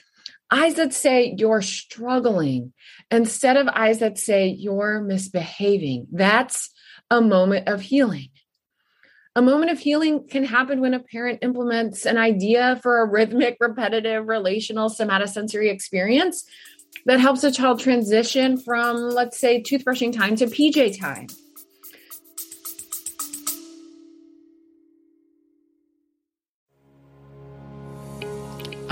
Eyes 0.51 0.75
that 0.75 0.95
say 0.95 1.37
you're 1.39 1.63
struggling 1.63 2.73
instead 3.13 3.57
of 3.57 3.69
eyes 3.69 4.01
that 4.01 4.19
say 4.19 4.49
you're 4.49 5.01
misbehaving. 5.01 6.09
That's 6.11 6.71
a 7.15 7.21
moment 7.21 7.69
of 7.69 7.81
healing. 7.81 8.29
A 9.37 9.43
moment 9.43 9.71
of 9.71 9.79
healing 9.79 10.27
can 10.29 10.45
happen 10.45 10.81
when 10.81 10.95
a 10.95 11.01
parent 11.01 11.41
implements 11.43 12.07
an 12.07 12.19
idea 12.19 12.79
for 12.83 13.01
a 13.01 13.07
rhythmic, 13.07 13.57
repetitive, 13.61 14.27
relational 14.27 14.89
somatosensory 14.91 15.71
experience 15.71 16.45
that 17.07 17.21
helps 17.21 17.45
a 17.45 17.53
child 17.53 17.81
transition 17.81 18.57
from, 18.57 18.97
let's 18.97 19.39
say, 19.39 19.63
toothbrushing 19.63 20.13
time 20.13 20.37
to 20.37 20.47
PJ 20.47 21.01
time. 21.01 21.27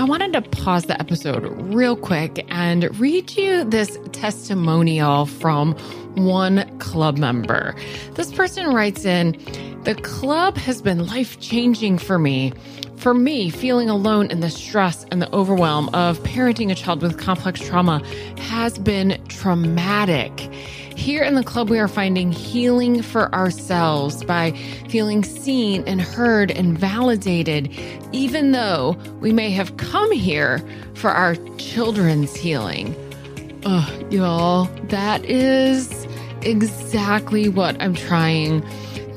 I 0.03 0.05
wanted 0.05 0.33
to 0.33 0.41
pause 0.41 0.83
the 0.83 0.99
episode 0.99 1.45
real 1.73 1.95
quick 1.95 2.45
and 2.49 2.93
read 2.99 3.37
you 3.37 3.63
this 3.63 3.97
testimonial 4.11 5.27
from 5.27 5.75
one 6.15 6.77
club 6.79 7.17
member. 7.17 7.73
This 8.15 8.29
person 8.29 8.73
writes 8.73 9.05
in 9.05 9.31
The 9.85 9.95
club 9.95 10.57
has 10.57 10.81
been 10.81 11.07
life 11.07 11.39
changing 11.39 11.99
for 11.99 12.19
me. 12.19 12.51
For 13.03 13.13
me, 13.13 13.49
feeling 13.49 13.89
alone 13.89 14.27
in 14.27 14.39
the 14.39 14.49
stress 14.49 15.05
and 15.11 15.21
the 15.21 15.29
overwhelm 15.35 15.89
of 15.89 16.23
parenting 16.23 16.71
a 16.71 16.75
child 16.75 17.01
with 17.01 17.19
complex 17.19 17.59
trauma 17.59 18.01
has 18.37 18.77
been 18.77 19.21
traumatic. 19.27 20.31
Here 20.95 21.21
in 21.21 21.35
the 21.35 21.43
club, 21.43 21.69
we 21.69 21.79
are 21.79 21.89
finding 21.89 22.31
healing 22.31 23.01
for 23.01 23.29
ourselves 23.35 24.23
by 24.23 24.51
feeling 24.87 25.25
seen 25.25 25.83
and 25.85 26.01
heard 26.01 26.49
and 26.49 26.79
validated, 26.79 27.69
even 28.13 28.53
though 28.53 28.95
we 29.19 29.33
may 29.33 29.49
have 29.49 29.75
come 29.75 30.13
here 30.13 30.63
for 30.93 31.09
our 31.09 31.35
children's 31.57 32.33
healing. 32.37 32.95
Oh, 33.65 34.07
y'all, 34.11 34.69
that 34.87 35.25
is 35.25 36.07
exactly 36.43 37.49
what 37.49 37.75
I'm 37.81 37.95
trying 37.95 38.63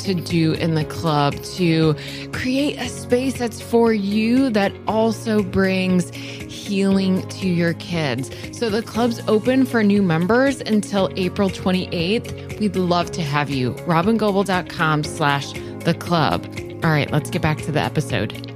to 0.06 0.14
do 0.14 0.52
in 0.52 0.74
the 0.74 0.84
club 0.84 1.34
to 1.56 1.94
create 2.32 2.78
a 2.78 2.88
space 2.88 3.38
that's 3.38 3.60
for 3.60 3.92
you 3.92 4.50
that 4.50 4.72
also 4.86 5.42
brings 5.42 6.10
healing 6.14 7.26
to 7.28 7.48
your 7.48 7.74
kids. 7.74 8.30
So 8.56 8.70
the 8.70 8.82
club's 8.82 9.20
open 9.28 9.66
for 9.66 9.82
new 9.82 10.02
members 10.02 10.60
until 10.60 11.10
April 11.16 11.50
28th. 11.50 12.58
We'd 12.58 12.76
love 12.76 13.10
to 13.12 13.22
have 13.22 13.50
you. 13.50 13.72
robyngobbel.com 13.72 15.04
slash 15.04 15.52
the 15.80 15.94
club. 15.94 16.46
All 16.84 16.90
right, 16.90 17.10
let's 17.10 17.30
get 17.30 17.42
back 17.42 17.58
to 17.58 17.72
the 17.72 17.80
episode. 17.80 18.52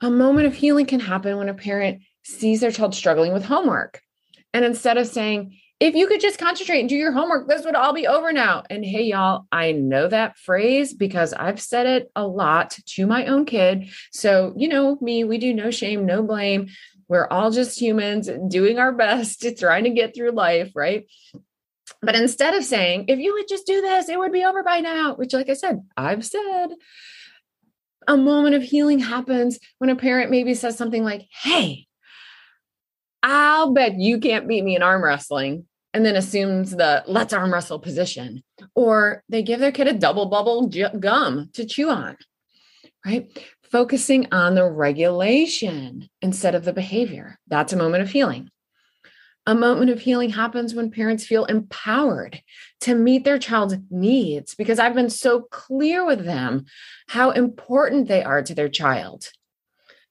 A 0.00 0.10
moment 0.10 0.46
of 0.46 0.54
healing 0.54 0.86
can 0.86 1.00
happen 1.00 1.38
when 1.38 1.48
a 1.48 1.54
parent 1.54 2.02
sees 2.24 2.60
their 2.60 2.70
child 2.70 2.94
struggling 2.94 3.32
with 3.32 3.44
homework. 3.44 4.02
And 4.52 4.64
instead 4.64 4.98
of 4.98 5.06
saying, 5.06 5.58
if 5.80 5.94
you 5.94 6.06
could 6.06 6.20
just 6.20 6.38
concentrate 6.38 6.80
and 6.80 6.88
do 6.88 6.96
your 6.96 7.12
homework, 7.12 7.48
this 7.48 7.64
would 7.64 7.74
all 7.74 7.92
be 7.92 8.06
over 8.06 8.32
now. 8.32 8.62
And 8.70 8.84
hey, 8.84 9.02
y'all, 9.02 9.46
I 9.50 9.72
know 9.72 10.08
that 10.08 10.38
phrase 10.38 10.94
because 10.94 11.32
I've 11.32 11.60
said 11.60 11.86
it 11.86 12.10
a 12.14 12.26
lot 12.26 12.78
to 12.94 13.06
my 13.06 13.26
own 13.26 13.44
kid. 13.44 13.88
So, 14.12 14.54
you 14.56 14.68
know, 14.68 14.96
me, 15.00 15.24
we 15.24 15.38
do 15.38 15.52
no 15.52 15.70
shame, 15.70 16.06
no 16.06 16.22
blame. 16.22 16.68
We're 17.08 17.26
all 17.26 17.50
just 17.50 17.78
humans 17.78 18.30
doing 18.48 18.78
our 18.78 18.92
best 18.92 19.40
to 19.40 19.54
trying 19.56 19.84
to 19.84 19.90
get 19.90 20.14
through 20.14 20.30
life, 20.30 20.70
right? 20.74 21.06
But 22.00 22.16
instead 22.16 22.54
of 22.54 22.64
saying, 22.64 23.06
if 23.08 23.18
you 23.18 23.34
would 23.34 23.48
just 23.48 23.66
do 23.66 23.80
this, 23.80 24.08
it 24.08 24.18
would 24.18 24.32
be 24.32 24.44
over 24.44 24.62
by 24.62 24.80
now, 24.80 25.14
which, 25.14 25.32
like 25.32 25.50
I 25.50 25.54
said, 25.54 25.82
I've 25.96 26.24
said, 26.24 26.68
a 28.06 28.16
moment 28.16 28.54
of 28.54 28.62
healing 28.62 28.98
happens 28.98 29.58
when 29.78 29.90
a 29.90 29.96
parent 29.96 30.30
maybe 30.30 30.54
says 30.54 30.76
something 30.76 31.04
like, 31.04 31.26
hey, 31.42 31.86
I'll 33.24 33.72
bet 33.72 33.98
you 33.98 34.20
can't 34.20 34.46
beat 34.46 34.62
me 34.62 34.76
in 34.76 34.82
arm 34.82 35.02
wrestling. 35.02 35.66
And 35.94 36.04
then 36.04 36.16
assumes 36.16 36.72
the 36.72 37.04
let's 37.06 37.32
arm 37.32 37.52
wrestle 37.52 37.78
position. 37.78 38.42
Or 38.74 39.22
they 39.28 39.42
give 39.42 39.60
their 39.60 39.72
kid 39.72 39.86
a 39.86 39.92
double 39.92 40.26
bubble 40.26 40.66
gum 40.66 41.50
to 41.54 41.64
chew 41.64 41.88
on, 41.88 42.16
right? 43.06 43.30
Focusing 43.70 44.26
on 44.32 44.56
the 44.56 44.68
regulation 44.68 46.10
instead 46.20 46.56
of 46.56 46.64
the 46.64 46.72
behavior. 46.72 47.38
That's 47.46 47.72
a 47.72 47.76
moment 47.76 48.02
of 48.02 48.10
healing. 48.10 48.50
A 49.46 49.54
moment 49.54 49.90
of 49.90 50.00
healing 50.00 50.30
happens 50.30 50.74
when 50.74 50.90
parents 50.90 51.26
feel 51.26 51.44
empowered 51.44 52.42
to 52.80 52.94
meet 52.94 53.24
their 53.24 53.38
child's 53.38 53.76
needs 53.88 54.54
because 54.54 54.78
I've 54.78 54.94
been 54.94 55.10
so 55.10 55.42
clear 55.42 56.04
with 56.04 56.24
them 56.24 56.64
how 57.08 57.30
important 57.30 58.08
they 58.08 58.24
are 58.24 58.42
to 58.42 58.54
their 58.54 58.68
child. 58.68 59.28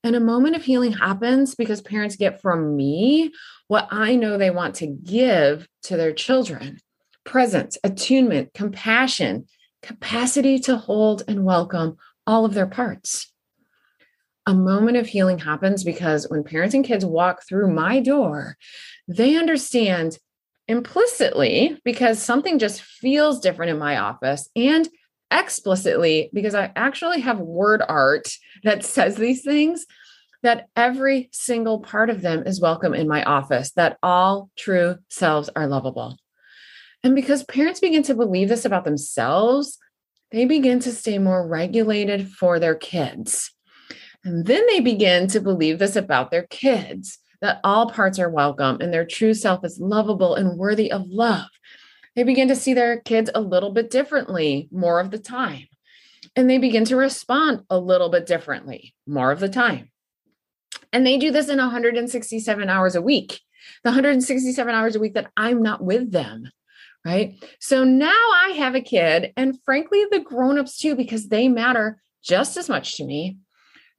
And 0.03 0.15
a 0.15 0.19
moment 0.19 0.55
of 0.55 0.63
healing 0.63 0.91
happens 0.91 1.55
because 1.55 1.81
parents 1.81 2.17
get 2.17 2.41
from 2.41 2.75
me 2.75 3.31
what 3.67 3.87
I 3.89 4.15
know 4.15 4.37
they 4.37 4.51
want 4.51 4.75
to 4.75 4.87
give 4.87 5.67
to 5.83 5.97
their 5.97 6.13
children 6.13 6.79
presence, 7.25 7.77
attunement, 7.85 8.53
compassion, 8.53 9.45
capacity 9.81 10.59
to 10.59 10.75
hold 10.75 11.23
and 11.27 11.45
welcome 11.45 11.95
all 12.27 12.43
of 12.43 12.53
their 12.53 12.67
parts. 12.67 13.31
A 14.45 14.53
moment 14.53 14.97
of 14.97 15.07
healing 15.07 15.39
happens 15.39 15.85
because 15.85 16.27
when 16.29 16.43
parents 16.43 16.75
and 16.75 16.83
kids 16.83 17.05
walk 17.05 17.43
through 17.47 17.73
my 17.73 18.01
door, 18.01 18.57
they 19.07 19.37
understand 19.37 20.17
implicitly 20.67 21.79
because 21.85 22.21
something 22.21 22.59
just 22.59 22.81
feels 22.81 23.39
different 23.39 23.71
in 23.71 23.77
my 23.77 23.97
office 23.97 24.49
and 24.55 24.89
explicitly 25.39 26.29
because 26.33 26.55
I 26.55 26.71
actually 26.75 27.21
have 27.21 27.39
word 27.39 27.81
art 27.87 28.29
that 28.63 28.85
says 28.85 29.15
these 29.15 29.43
things 29.43 29.85
that 30.43 30.67
every 30.75 31.29
single 31.31 31.79
part 31.79 32.09
of 32.09 32.21
them 32.21 32.43
is 32.45 32.61
welcome 32.61 32.93
in 32.93 33.07
my 33.07 33.23
office, 33.23 33.71
that 33.71 33.97
all 34.03 34.49
true 34.57 34.97
selves 35.09 35.49
are 35.55 35.67
lovable. 35.67 36.17
And 37.03 37.15
because 37.15 37.43
parents 37.43 37.79
begin 37.79 38.03
to 38.03 38.15
believe 38.15 38.49
this 38.49 38.65
about 38.65 38.85
themselves, 38.85 39.77
they 40.31 40.45
begin 40.45 40.79
to 40.81 40.91
stay 40.91 41.17
more 41.17 41.47
regulated 41.47 42.29
for 42.29 42.59
their 42.59 42.75
kids. 42.75 43.51
And 44.25 44.45
then 44.45 44.65
they 44.67 44.79
begin 44.79 45.27
to 45.27 45.39
believe 45.39 45.79
this 45.79 45.95
about 45.95 46.31
their 46.31 46.47
kids 46.49 47.19
that 47.41 47.59
all 47.63 47.89
parts 47.89 48.19
are 48.19 48.29
welcome 48.29 48.77
and 48.79 48.93
their 48.93 49.05
true 49.05 49.33
self 49.33 49.65
is 49.65 49.79
lovable 49.79 50.35
and 50.35 50.57
worthy 50.57 50.91
of 50.91 51.03
love. 51.07 51.49
They 52.15 52.23
begin 52.23 52.47
to 52.49 52.55
see 52.55 52.73
their 52.73 52.99
kids 52.99 53.29
a 53.33 53.41
little 53.41 53.71
bit 53.71 53.89
differently 53.89 54.69
more 54.71 54.99
of 54.99 55.11
the 55.11 55.19
time. 55.19 55.67
And 56.35 56.49
they 56.49 56.57
begin 56.57 56.85
to 56.85 56.95
respond 56.95 57.63
a 57.69 57.77
little 57.77 58.09
bit 58.09 58.25
differently 58.25 58.93
more 59.05 59.31
of 59.31 59.39
the 59.39 59.49
time. 59.49 59.91
And 60.91 61.05
they 61.05 61.17
do 61.17 61.31
this 61.31 61.49
in 61.49 61.57
167 61.57 62.69
hours 62.69 62.95
a 62.95 63.01
week, 63.01 63.41
the 63.83 63.89
167 63.89 64.73
hours 64.73 64.95
a 64.95 64.99
week 64.99 65.15
that 65.15 65.31
I'm 65.35 65.61
not 65.61 65.83
with 65.83 66.11
them. 66.11 66.49
Right. 67.05 67.43
So 67.59 67.83
now 67.83 68.07
I 68.09 68.53
have 68.57 68.75
a 68.75 68.81
kid, 68.81 69.33
and 69.35 69.59
frankly, 69.65 70.05
the 70.09 70.21
grown-ups 70.21 70.77
too, 70.77 70.95
because 70.95 71.27
they 71.27 71.49
matter 71.49 72.01
just 72.23 72.55
as 72.55 72.69
much 72.69 72.95
to 72.95 73.03
me, 73.03 73.39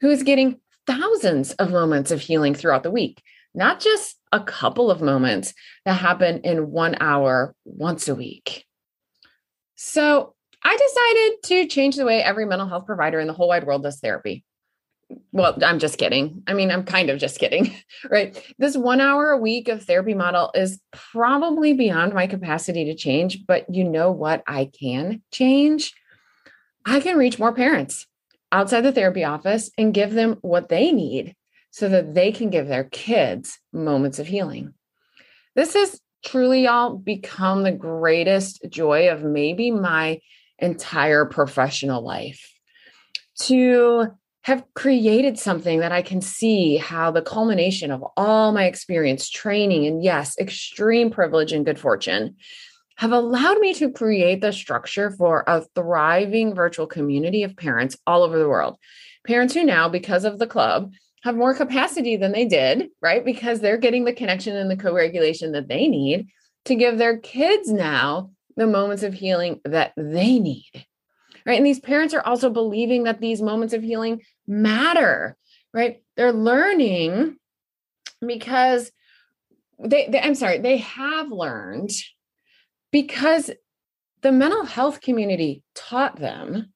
who 0.01 0.11
is 0.11 0.23
getting 0.23 0.61
thousands 0.87 1.53
of 1.53 1.71
moments 1.71 2.11
of 2.11 2.23
healing 2.23 2.55
throughout 2.55 2.83
the 2.83 2.91
week, 2.91 3.23
not 3.55 3.81
just 3.81 4.17
a 4.35 4.41
couple 4.41 4.91
of 4.91 5.01
moments 5.01 5.55
that 5.85 5.95
happen 5.95 6.41
in 6.41 6.71
one 6.71 6.97
hour 7.01 7.55
once 7.65 8.09
a 8.09 8.15
week. 8.15 8.67
So 9.77 10.35
I 10.63 10.77
decided 10.77 11.43
to 11.45 11.75
change 11.75 11.97
the 11.97 12.05
way 12.05 12.23
every 12.23 12.45
mental 12.45 12.69
health 12.69 12.87
provider 12.87 13.21
in 13.21 13.27
the 13.27 13.33
whole 13.33 13.49
wide 13.49 13.65
world 13.65 13.83
does 13.83 14.01
therapy 14.01 14.45
well, 15.33 15.57
I'm 15.63 15.79
just 15.79 15.99
kidding. 15.99 16.43
I 16.47 16.55
mean, 16.55 16.71
I'm 16.71 16.85
kind 16.85 17.11
of 17.11 17.19
just 17.19 17.39
kidding, 17.39 17.75
right? 18.11 18.41
This 18.59 18.77
one 18.77 19.01
hour 19.01 19.31
a 19.31 19.39
week 19.39 19.69
of 19.69 19.83
therapy 19.85 20.15
model 20.15 20.51
is 20.55 20.81
probably 20.93 21.73
beyond 21.73 22.15
my 22.15 22.27
capacity 22.27 22.85
to 22.87 22.95
change, 22.95 23.47
but 23.47 23.69
you 23.73 23.85
know 23.85 24.11
what? 24.11 24.43
I 24.47 24.71
can 24.79 25.23
change. 25.33 25.93
I 26.87 27.01
can 27.01 27.17
reach 27.17 27.39
more 27.39 27.53
parents 27.53 28.07
outside 28.53 28.83
the 28.83 28.93
therapy 28.93 29.25
office 29.25 29.71
and 29.77 29.95
give 29.95 30.13
them 30.13 30.39
what 30.41 30.69
they 30.69 30.93
need 30.93 31.35
so 31.75 31.89
that 31.89 32.15
they 32.15 32.31
can 32.31 32.51
give 32.51 32.69
their 32.69 32.85
kids 32.85 33.59
moments 33.73 34.21
of 34.21 34.29
healing. 34.29 34.73
This 35.57 35.75
has 35.75 36.01
truly 36.25 36.69
all 36.69 36.97
become 36.97 37.65
the 37.65 37.73
greatest 37.73 38.65
joy 38.69 39.09
of 39.09 39.25
maybe 39.25 39.73
my 39.73 40.21
entire 40.61 41.25
professional 41.25 42.01
life 42.01 42.49
to 43.41 44.07
have 44.43 44.63
created 44.75 45.37
something 45.37 45.81
that 45.81 45.91
I 45.91 46.03
can 46.03 46.21
see 46.21 46.77
how 46.77 47.11
the 47.11 47.23
culmination 47.23 47.91
of 47.91 48.05
all 48.17 48.53
my 48.53 48.67
experience, 48.67 49.29
training, 49.29 49.85
and 49.85 50.01
yes, 50.01 50.39
extreme 50.39 51.11
privilege 51.11 51.51
and 51.51 51.67
good 51.67 51.81
fortune 51.81 52.37
have 52.99 53.11
allowed 53.11 53.59
me 53.59 53.75
to 53.75 53.91
create 53.91 54.41
the 54.41 54.53
structure 54.53 55.11
for 55.11 55.43
a 55.49 55.63
thriving 55.75 56.55
virtual 56.55 56.87
community 56.87 57.43
of 57.43 57.57
parents 57.57 57.97
all 58.07 58.23
over 58.23 58.39
the 58.39 58.49
world. 58.49 58.79
Parents 59.27 59.55
who 59.55 59.65
now, 59.65 59.89
because 59.89 60.25
of 60.25 60.39
the 60.39 60.47
club, 60.47 60.93
have 61.25 61.37
more 61.37 61.55
capacity 61.55 62.17
than 62.17 62.33
they 62.33 62.45
did, 62.45 62.89
right? 63.03 63.25
Because 63.25 63.61
they're 63.61 63.79
getting 63.79 64.05
the 64.05 64.13
connection 64.13 64.57
and 64.57 64.71
the 64.71 64.77
co 64.77 64.95
regulation 64.95 65.53
that 65.53 65.69
they 65.69 65.89
need 65.89 66.29
to 66.67 66.75
give 66.75 66.99
their 66.99 67.19
kids 67.19 67.73
now 67.73 68.31
the 68.57 68.67
moments 68.67 69.03
of 69.03 69.15
healing 69.15 69.61
that 69.65 69.93
they 69.97 70.39
need 70.39 70.87
right? 71.47 71.59
And 71.59 71.67
these 71.67 71.81
parents 71.81 72.15
are 72.15 72.25
also 72.25 72.51
believing 72.51 73.05
that 73.05 73.21
these 73.21 73.43
moments 73.43 73.75
of 73.75 73.83
healing 73.83 74.23
matter, 74.47 75.37
right? 75.73 76.03
They're 76.17 76.33
learning 76.33 77.37
because 78.25 78.91
they, 79.79 80.09
they 80.09 80.21
I'm 80.21 80.35
sorry, 80.35 80.59
they 80.59 80.79
have 80.79 81.31
learned 81.31 81.91
because 82.91 83.51
the 84.23 84.33
mental 84.33 84.65
health 84.65 85.01
community 85.01 85.63
taught 85.75 86.17
them 86.17 86.73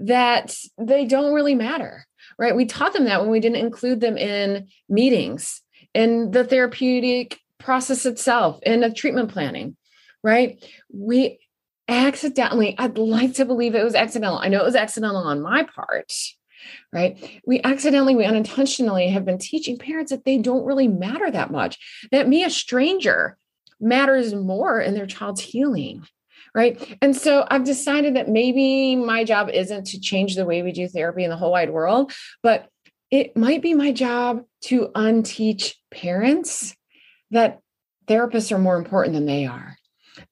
that 0.00 0.54
they 0.76 1.04
don't 1.04 1.34
really 1.34 1.54
matter, 1.54 2.06
right? 2.38 2.56
We 2.56 2.66
taught 2.66 2.92
them 2.92 3.04
that 3.04 3.20
when 3.20 3.30
we 3.30 3.40
didn't 3.40 3.56
include 3.56 4.00
them 4.00 4.16
in 4.16 4.68
meetings, 4.88 5.62
in 5.94 6.30
the 6.30 6.44
therapeutic 6.44 7.38
process 7.58 8.06
itself, 8.06 8.58
in 8.62 8.80
the 8.80 8.92
treatment 8.92 9.30
planning, 9.30 9.76
right? 10.22 10.62
We 10.92 11.38
accidentally, 11.88 12.74
I'd 12.78 12.98
like 12.98 13.34
to 13.34 13.44
believe 13.44 13.74
it 13.74 13.84
was 13.84 13.94
accidental. 13.94 14.38
I 14.38 14.48
know 14.48 14.60
it 14.60 14.66
was 14.66 14.76
accidental 14.76 15.18
on 15.18 15.42
my 15.42 15.64
part, 15.64 16.12
right? 16.92 17.40
We 17.46 17.62
accidentally, 17.62 18.14
we 18.14 18.24
unintentionally 18.24 19.08
have 19.08 19.24
been 19.24 19.38
teaching 19.38 19.78
parents 19.78 20.10
that 20.10 20.24
they 20.24 20.38
don't 20.38 20.64
really 20.64 20.88
matter 20.88 21.30
that 21.30 21.50
much, 21.50 21.78
that 22.10 22.28
me, 22.28 22.44
a 22.44 22.50
stranger, 22.50 23.36
matters 23.80 24.34
more 24.34 24.80
in 24.80 24.94
their 24.94 25.06
child's 25.06 25.40
healing. 25.40 26.06
Right. 26.54 26.96
And 27.02 27.16
so 27.16 27.46
I've 27.50 27.64
decided 27.64 28.14
that 28.14 28.28
maybe 28.28 28.94
my 28.94 29.24
job 29.24 29.48
isn't 29.48 29.86
to 29.88 30.00
change 30.00 30.36
the 30.36 30.44
way 30.44 30.62
we 30.62 30.70
do 30.70 30.86
therapy 30.86 31.24
in 31.24 31.30
the 31.30 31.36
whole 31.36 31.50
wide 31.50 31.70
world, 31.70 32.12
but 32.44 32.68
it 33.10 33.36
might 33.36 33.60
be 33.60 33.74
my 33.74 33.90
job 33.90 34.42
to 34.62 34.90
unteach 34.94 35.74
parents 35.90 36.76
that 37.32 37.58
therapists 38.06 38.52
are 38.52 38.58
more 38.58 38.76
important 38.76 39.14
than 39.14 39.26
they 39.26 39.46
are 39.46 39.76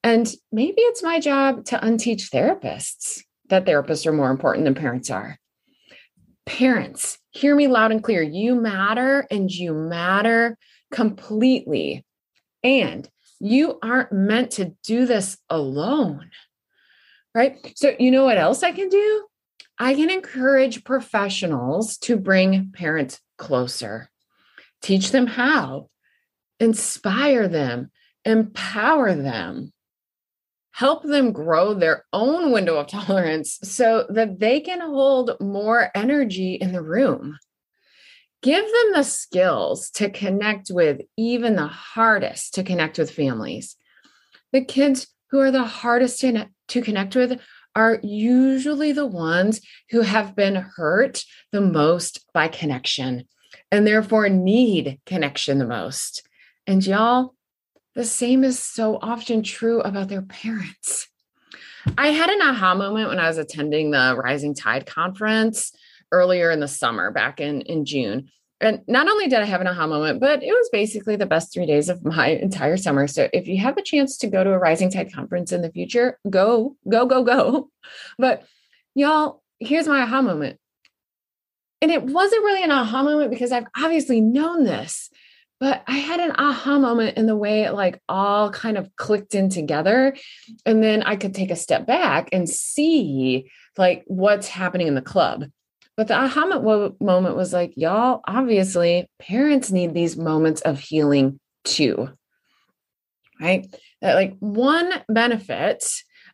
and 0.03 0.33
maybe 0.51 0.81
it's 0.81 1.03
my 1.03 1.19
job 1.19 1.65
to 1.65 1.77
unteach 1.77 2.29
therapists 2.29 3.21
that 3.49 3.65
therapists 3.65 4.05
are 4.05 4.13
more 4.13 4.31
important 4.31 4.65
than 4.65 4.75
parents 4.75 5.09
are. 5.09 5.37
Parents, 6.45 7.17
hear 7.31 7.55
me 7.55 7.67
loud 7.67 7.91
and 7.91 8.03
clear. 8.03 8.21
You 8.21 8.55
matter 8.55 9.25
and 9.29 9.51
you 9.51 9.73
matter 9.73 10.57
completely. 10.91 12.05
And 12.63 13.09
you 13.43 13.79
aren't 13.83 14.11
meant 14.11 14.51
to 14.51 14.73
do 14.83 15.05
this 15.05 15.37
alone. 15.49 16.29
Right. 17.35 17.57
So, 17.75 17.95
you 17.99 18.11
know 18.11 18.25
what 18.25 18.37
else 18.37 18.63
I 18.63 18.71
can 18.71 18.89
do? 18.89 19.25
I 19.79 19.95
can 19.95 20.09
encourage 20.09 20.83
professionals 20.83 21.97
to 21.99 22.15
bring 22.15 22.71
parents 22.71 23.19
closer, 23.37 24.09
teach 24.81 25.11
them 25.11 25.27
how, 25.27 25.89
inspire 26.59 27.47
them, 27.47 27.91
empower 28.23 29.13
them 29.15 29.73
help 30.73 31.03
them 31.03 31.31
grow 31.31 31.73
their 31.73 32.03
own 32.11 32.51
window 32.51 32.77
of 32.77 32.87
tolerance 32.87 33.59
so 33.63 34.05
that 34.09 34.39
they 34.39 34.59
can 34.59 34.81
hold 34.81 35.31
more 35.39 35.89
energy 35.95 36.55
in 36.55 36.73
the 36.73 36.81
room. 36.81 37.37
Give 38.43 38.65
them 38.65 38.91
the 38.93 39.03
skills 39.03 39.89
to 39.91 40.09
connect 40.09 40.69
with 40.69 40.99
even 41.15 41.55
the 41.55 41.67
hardest 41.67 42.55
to 42.55 42.63
connect 42.63 42.97
with 42.97 43.09
families. 43.09 43.77
The 44.51 44.65
kids 44.65 45.07
who 45.31 45.39
are 45.39 45.49
the 45.49 45.63
hardest 45.63 46.19
to, 46.19 46.49
to 46.67 46.81
connect 46.81 47.15
with 47.15 47.39
are 47.73 47.99
usually 48.03 48.91
the 48.91 49.07
ones 49.07 49.61
who 49.91 50.01
have 50.01 50.35
been 50.35 50.55
hurt 50.55 51.23
the 51.53 51.61
most 51.61 52.25
by 52.33 52.49
connection 52.49 53.23
and 53.71 53.87
therefore 53.87 54.27
need 54.27 54.99
connection 55.05 55.57
the 55.57 55.65
most. 55.65 56.27
And 56.67 56.85
y'all, 56.85 57.35
the 57.95 58.03
same 58.03 58.43
is 58.43 58.59
so 58.59 58.99
often 59.01 59.43
true 59.43 59.79
about 59.79 60.09
their 60.09 60.21
parents. 60.21 61.07
I 61.97 62.07
had 62.07 62.29
an 62.29 62.41
aha 62.41 62.75
moment 62.75 63.07
when 63.07 63.19
I 63.19 63.27
was 63.29 63.37
attending 63.37 63.91
the 63.91 64.19
Rising 64.21 64.53
Tide 64.53 64.85
conference 64.85 65.71
earlier 66.13 66.51
in 66.51 66.61
the 66.61 66.67
summer, 66.67 67.11
back 67.11 67.41
in, 67.41 67.61
in 67.61 67.83
June. 67.83 68.29
And 68.61 68.81
not 68.87 69.09
only 69.09 69.27
did 69.27 69.39
I 69.39 69.45
have 69.45 69.59
an 69.59 69.67
aha 69.67 69.87
moment, 69.87 70.21
but 70.21 70.41
it 70.41 70.51
was 70.51 70.69
basically 70.71 71.17
the 71.17 71.25
best 71.25 71.53
three 71.53 71.65
days 71.65 71.89
of 71.89 72.05
my 72.05 72.27
entire 72.47 72.77
summer. 72.77 73.07
So 73.07 73.27
if 73.33 73.47
you 73.47 73.57
have 73.57 73.77
a 73.77 73.83
chance 73.83 74.17
to 74.19 74.27
go 74.27 74.43
to 74.43 74.53
a 74.53 74.57
Rising 74.57 74.89
Tide 74.89 75.11
conference 75.11 75.51
in 75.51 75.61
the 75.61 75.71
future, 75.71 76.17
go, 76.29 76.77
go, 76.87 77.05
go, 77.05 77.23
go. 77.23 77.69
But 78.17 78.45
y'all, 78.95 79.41
here's 79.59 79.87
my 79.87 80.03
aha 80.03 80.21
moment. 80.21 80.57
And 81.81 81.91
it 81.91 82.01
wasn't 82.01 82.45
really 82.45 82.63
an 82.63 82.71
aha 82.71 83.03
moment 83.03 83.29
because 83.29 83.51
I've 83.51 83.67
obviously 83.75 84.21
known 84.21 84.63
this, 84.63 85.09
but 85.59 85.83
I 85.85 85.97
had 85.97 86.21
an 86.21 86.31
aha 86.37 86.79
moment 86.79 87.17
in 87.17 87.25
the 87.25 87.35
way 87.35 87.63
it 87.63 87.73
like 87.73 88.01
all 88.07 88.49
kind 88.51 88.77
of 88.77 88.95
clicked 88.95 89.35
in 89.35 89.49
together. 89.49 90.15
And 90.65 90.81
then 90.81 91.03
I 91.03 91.17
could 91.17 91.35
take 91.35 91.51
a 91.51 91.57
step 91.57 91.85
back 91.85 92.29
and 92.31 92.47
see 92.47 93.51
like 93.77 94.05
what's 94.07 94.47
happening 94.47 94.87
in 94.87 94.95
the 94.95 95.01
club. 95.01 95.45
But 95.95 96.07
the 96.07 96.15
aha 96.15 96.45
moment 96.99 97.35
was 97.35 97.53
like, 97.53 97.73
y'all, 97.75 98.21
obviously, 98.25 99.07
parents 99.19 99.71
need 99.71 99.93
these 99.93 100.17
moments 100.17 100.61
of 100.61 100.79
healing 100.79 101.39
too. 101.63 102.09
Right? 103.39 103.67
That 104.01 104.15
like 104.15 104.35
one 104.39 104.91
benefit 105.07 105.83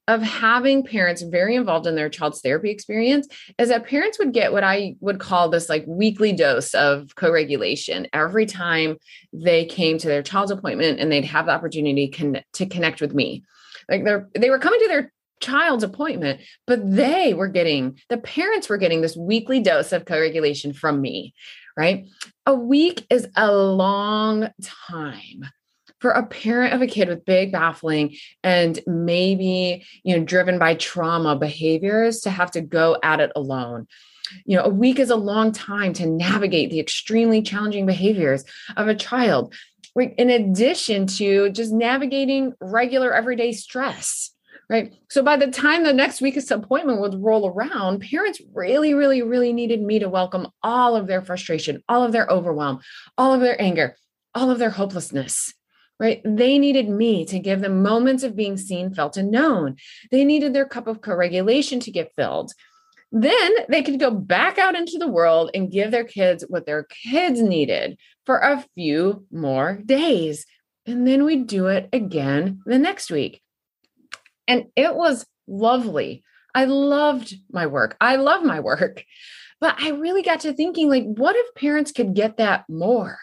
of 0.09 0.23
having 0.23 0.83
parents 0.83 1.21
very 1.21 1.55
involved 1.55 1.85
in 1.85 1.95
their 1.95 2.09
child's 2.09 2.41
therapy 2.41 2.71
experience 2.71 3.27
is 3.59 3.69
that 3.69 3.85
parents 3.85 4.17
would 4.17 4.33
get 4.33 4.51
what 4.51 4.63
I 4.63 4.95
would 5.01 5.19
call 5.19 5.49
this 5.49 5.69
like 5.69 5.85
weekly 5.85 6.33
dose 6.33 6.73
of 6.73 7.13
co 7.15 7.31
regulation 7.31 8.07
every 8.11 8.47
time 8.47 8.97
they 9.33 9.65
came 9.65 9.99
to 9.99 10.07
their 10.07 10.23
child's 10.23 10.51
appointment 10.51 10.99
and 10.99 11.11
they'd 11.11 11.25
have 11.25 11.45
the 11.45 11.51
opportunity 11.51 12.07
con- 12.07 12.41
to 12.53 12.65
connect 12.65 13.01
with 13.01 13.13
me. 13.13 13.43
Like 13.87 14.03
they're, 14.03 14.27
they 14.33 14.49
were 14.49 14.57
coming 14.57 14.79
to 14.79 14.87
their 14.87 15.13
child's 15.39 15.83
appointment, 15.83 16.41
but 16.67 16.79
they 16.89 17.33
were 17.33 17.47
getting, 17.47 17.99
the 18.09 18.17
parents 18.17 18.69
were 18.69 18.77
getting 18.77 19.01
this 19.01 19.15
weekly 19.15 19.59
dose 19.59 19.91
of 19.91 20.05
co 20.05 20.19
regulation 20.19 20.73
from 20.73 21.01
me, 21.01 21.33
right? 21.77 22.07
A 22.45 22.53
week 22.53 23.05
is 23.09 23.27
a 23.35 23.53
long 23.55 24.49
time 24.61 25.45
for 25.99 26.11
a 26.11 26.25
parent 26.25 26.73
of 26.73 26.81
a 26.81 26.87
kid 26.87 27.09
with 27.09 27.25
big 27.25 27.51
baffling 27.51 28.15
and 28.43 28.79
maybe, 28.87 29.85
you 30.03 30.17
know, 30.17 30.23
driven 30.23 30.57
by 30.57 30.75
trauma 30.75 31.35
behaviors 31.35 32.21
to 32.21 32.29
have 32.29 32.51
to 32.51 32.61
go 32.61 32.97
at 33.03 33.19
it 33.19 33.31
alone. 33.35 33.87
You 34.45 34.57
know, 34.57 34.63
a 34.63 34.69
week 34.69 34.99
is 34.99 35.09
a 35.09 35.15
long 35.15 35.51
time 35.51 35.93
to 35.93 36.05
navigate 36.05 36.69
the 36.69 36.79
extremely 36.79 37.41
challenging 37.41 37.85
behaviors 37.85 38.45
of 38.77 38.87
a 38.87 38.95
child, 38.95 39.53
in 39.95 40.29
addition 40.29 41.07
to 41.07 41.49
just 41.49 41.73
navigating 41.73 42.53
regular 42.61 43.13
everyday 43.13 43.51
stress 43.51 44.31
right? 44.69 44.93
So 45.09 45.23
by 45.23 45.35
the 45.35 45.47
time 45.47 45.83
the 45.83 45.93
next 45.93 46.21
week's 46.21 46.51
appointment 46.51 47.01
would 47.01 47.21
roll 47.21 47.49
around, 47.49 48.01
parents 48.01 48.41
really, 48.53 48.93
really, 48.93 49.21
really 49.21 49.51
needed 49.51 49.81
me 49.81 49.99
to 49.99 50.09
welcome 50.09 50.47
all 50.61 50.95
of 50.95 51.07
their 51.07 51.21
frustration, 51.21 51.83
all 51.89 52.03
of 52.03 52.11
their 52.11 52.27
overwhelm, 52.29 52.79
all 53.17 53.33
of 53.33 53.41
their 53.41 53.59
anger, 53.59 53.95
all 54.35 54.51
of 54.51 54.59
their 54.59 54.69
hopelessness. 54.69 55.53
Right. 55.99 56.21
They 56.23 56.59
needed 56.59 56.87
me 56.87 57.25
to 57.25 57.39
give 57.39 57.59
them 57.59 57.83
moments 57.83 58.23
of 58.23 58.33
being 58.33 58.55
seen, 58.55 58.93
felt, 58.93 59.17
and 59.17 59.29
known. 59.29 59.75
They 60.11 60.23
needed 60.23 60.53
their 60.53 60.65
cup 60.65 60.87
of 60.87 61.01
co 61.01 61.13
regulation 61.13 61.81
to 61.81 61.91
get 61.91 62.13
filled. 62.15 62.53
Then 63.11 63.51
they 63.67 63.83
could 63.83 63.99
go 63.99 64.09
back 64.09 64.57
out 64.57 64.75
into 64.75 64.97
the 64.97 65.09
world 65.09 65.51
and 65.53 65.69
give 65.69 65.91
their 65.91 66.05
kids 66.05 66.45
what 66.47 66.65
their 66.65 66.83
kids 66.83 67.41
needed 67.41 67.97
for 68.25 68.37
a 68.37 68.63
few 68.75 69.25
more 69.29 69.81
days. 69.83 70.45
And 70.85 71.05
then 71.05 71.25
we'd 71.25 71.47
do 71.47 71.67
it 71.67 71.89
again 71.91 72.61
the 72.65 72.79
next 72.79 73.11
week. 73.11 73.41
And 74.49 74.65
it 74.75 74.95
was 74.95 75.25
lovely. 75.47 76.23
I 76.55 76.65
loved 76.65 77.35
my 77.51 77.67
work. 77.67 77.95
I 78.01 78.15
love 78.17 78.43
my 78.43 78.59
work. 78.59 79.05
But 79.61 79.75
I 79.79 79.91
really 79.91 80.23
got 80.23 80.39
to 80.41 80.53
thinking 80.53 80.89
like, 80.89 81.03
what 81.03 81.35
if 81.35 81.53
parents 81.53 81.91
could 81.91 82.15
get 82.15 82.37
that 82.37 82.65
more? 82.67 83.19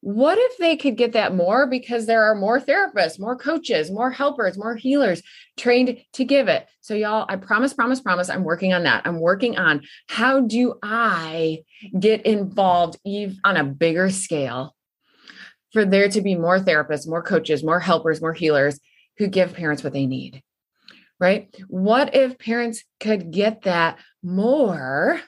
What 0.00 0.38
if 0.38 0.58
they 0.58 0.76
could 0.76 0.96
get 0.96 1.12
that 1.12 1.34
more 1.34 1.66
because 1.66 2.06
there 2.06 2.24
are 2.24 2.34
more 2.34 2.60
therapists, 2.60 3.18
more 3.18 3.36
coaches, 3.36 3.90
more 3.90 4.10
helpers, 4.10 4.56
more 4.56 4.76
healers 4.76 5.22
trained 5.56 5.98
to 6.14 6.24
give 6.24 6.48
it? 6.48 6.66
So, 6.80 6.94
y'all, 6.94 7.26
I 7.28 7.36
promise, 7.36 7.74
promise, 7.74 8.00
promise, 8.00 8.30
I'm 8.30 8.44
working 8.44 8.72
on 8.72 8.84
that. 8.84 9.02
I'm 9.04 9.20
working 9.20 9.58
on 9.58 9.82
how 10.08 10.40
do 10.40 10.74
I 10.82 11.62
get 11.98 12.24
involved 12.24 12.98
on 13.44 13.56
a 13.56 13.64
bigger 13.64 14.10
scale 14.10 14.74
for 15.72 15.84
there 15.84 16.08
to 16.08 16.20
be 16.20 16.34
more 16.34 16.60
therapists, 16.60 17.08
more 17.08 17.22
coaches, 17.22 17.62
more 17.64 17.80
helpers, 17.80 18.20
more 18.20 18.32
healers 18.32 18.80
who 19.18 19.26
give 19.26 19.52
parents 19.52 19.82
what 19.84 19.92
they 19.92 20.06
need 20.06 20.42
right? 21.20 21.54
What 21.68 22.14
if 22.14 22.38
parents 22.38 22.84
could 23.00 23.30
get 23.30 23.62
that 23.62 23.98
more? 24.22 25.20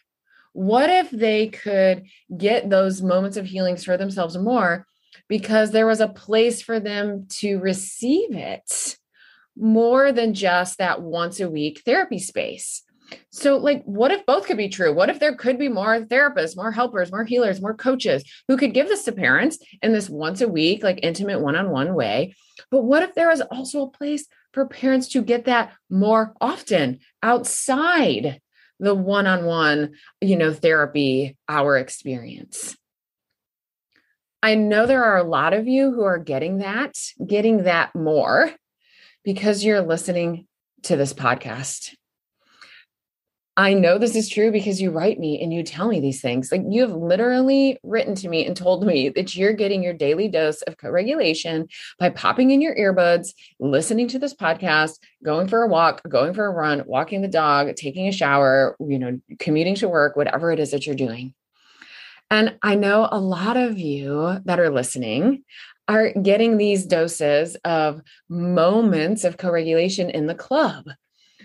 What 0.52 0.90
if 0.90 1.10
they 1.10 1.48
could 1.48 2.06
get 2.36 2.70
those 2.70 3.02
moments 3.02 3.36
of 3.36 3.46
healings 3.46 3.84
for 3.84 3.96
themselves 3.96 4.36
more 4.36 4.86
because 5.28 5.70
there 5.70 5.86
was 5.86 6.00
a 6.00 6.08
place 6.08 6.60
for 6.62 6.80
them 6.80 7.26
to 7.28 7.58
receive 7.58 8.34
it 8.34 8.96
more 9.56 10.12
than 10.12 10.34
just 10.34 10.78
that 10.78 11.02
once 11.02 11.40
a 11.40 11.50
week 11.50 11.82
therapy 11.84 12.18
space? 12.18 12.82
So, 13.30 13.56
like, 13.56 13.82
what 13.84 14.12
if 14.12 14.24
both 14.24 14.46
could 14.46 14.56
be 14.56 14.68
true? 14.68 14.92
What 14.92 15.10
if 15.10 15.18
there 15.18 15.34
could 15.34 15.58
be 15.58 15.68
more 15.68 16.00
therapists, 16.00 16.56
more 16.56 16.70
helpers, 16.72 17.10
more 17.10 17.24
healers, 17.24 17.60
more 17.60 17.74
coaches 17.74 18.24
who 18.46 18.56
could 18.56 18.74
give 18.74 18.88
this 18.88 19.04
to 19.04 19.12
parents 19.12 19.58
in 19.82 19.92
this 19.92 20.08
once 20.08 20.40
a 20.40 20.48
week, 20.48 20.82
like 20.82 21.00
intimate 21.02 21.40
one 21.40 21.56
on 21.56 21.70
one 21.70 21.94
way? 21.94 22.34
But 22.70 22.82
what 22.82 23.02
if 23.02 23.14
there 23.14 23.28
was 23.28 23.40
also 23.40 23.82
a 23.82 23.90
place 23.90 24.26
for 24.52 24.66
parents 24.66 25.08
to 25.08 25.22
get 25.22 25.44
that 25.44 25.72
more 25.88 26.34
often 26.40 27.00
outside 27.22 28.40
the 28.78 28.94
one-on-one 28.94 29.92
you 30.20 30.36
know 30.36 30.52
therapy 30.52 31.36
hour 31.48 31.76
experience. 31.76 32.76
I 34.42 34.54
know 34.54 34.86
there 34.86 35.04
are 35.04 35.18
a 35.18 35.28
lot 35.28 35.52
of 35.52 35.68
you 35.68 35.92
who 35.92 36.02
are 36.02 36.18
getting 36.18 36.58
that 36.58 36.96
getting 37.24 37.64
that 37.64 37.94
more 37.94 38.50
because 39.22 39.62
you're 39.64 39.82
listening 39.82 40.46
to 40.84 40.96
this 40.96 41.12
podcast 41.12 41.94
I 43.56 43.74
know 43.74 43.98
this 43.98 44.14
is 44.14 44.28
true 44.28 44.52
because 44.52 44.80
you 44.80 44.90
write 44.90 45.18
me 45.18 45.42
and 45.42 45.52
you 45.52 45.62
tell 45.62 45.88
me 45.88 46.00
these 46.00 46.20
things. 46.20 46.52
Like 46.52 46.62
you 46.68 46.82
have 46.82 46.92
literally 46.92 47.78
written 47.82 48.14
to 48.16 48.28
me 48.28 48.46
and 48.46 48.56
told 48.56 48.86
me 48.86 49.08
that 49.10 49.34
you're 49.34 49.52
getting 49.52 49.82
your 49.82 49.92
daily 49.92 50.28
dose 50.28 50.62
of 50.62 50.76
co 50.76 50.88
regulation 50.90 51.68
by 51.98 52.10
popping 52.10 52.52
in 52.52 52.62
your 52.62 52.76
earbuds, 52.76 53.34
listening 53.58 54.08
to 54.08 54.18
this 54.18 54.34
podcast, 54.34 54.98
going 55.24 55.48
for 55.48 55.62
a 55.62 55.68
walk, 55.68 56.00
going 56.08 56.32
for 56.32 56.46
a 56.46 56.50
run, 56.50 56.84
walking 56.86 57.22
the 57.22 57.28
dog, 57.28 57.74
taking 57.74 58.06
a 58.06 58.12
shower, 58.12 58.76
you 58.80 58.98
know, 58.98 59.20
commuting 59.40 59.74
to 59.76 59.88
work, 59.88 60.16
whatever 60.16 60.52
it 60.52 60.60
is 60.60 60.70
that 60.70 60.86
you're 60.86 60.94
doing. 60.94 61.34
And 62.30 62.56
I 62.62 62.76
know 62.76 63.08
a 63.10 63.18
lot 63.18 63.56
of 63.56 63.78
you 63.78 64.38
that 64.44 64.60
are 64.60 64.70
listening 64.70 65.42
are 65.88 66.12
getting 66.12 66.56
these 66.56 66.86
doses 66.86 67.56
of 67.64 68.00
moments 68.28 69.24
of 69.24 69.36
co 69.36 69.50
regulation 69.50 70.08
in 70.08 70.26
the 70.26 70.36
club. 70.36 70.88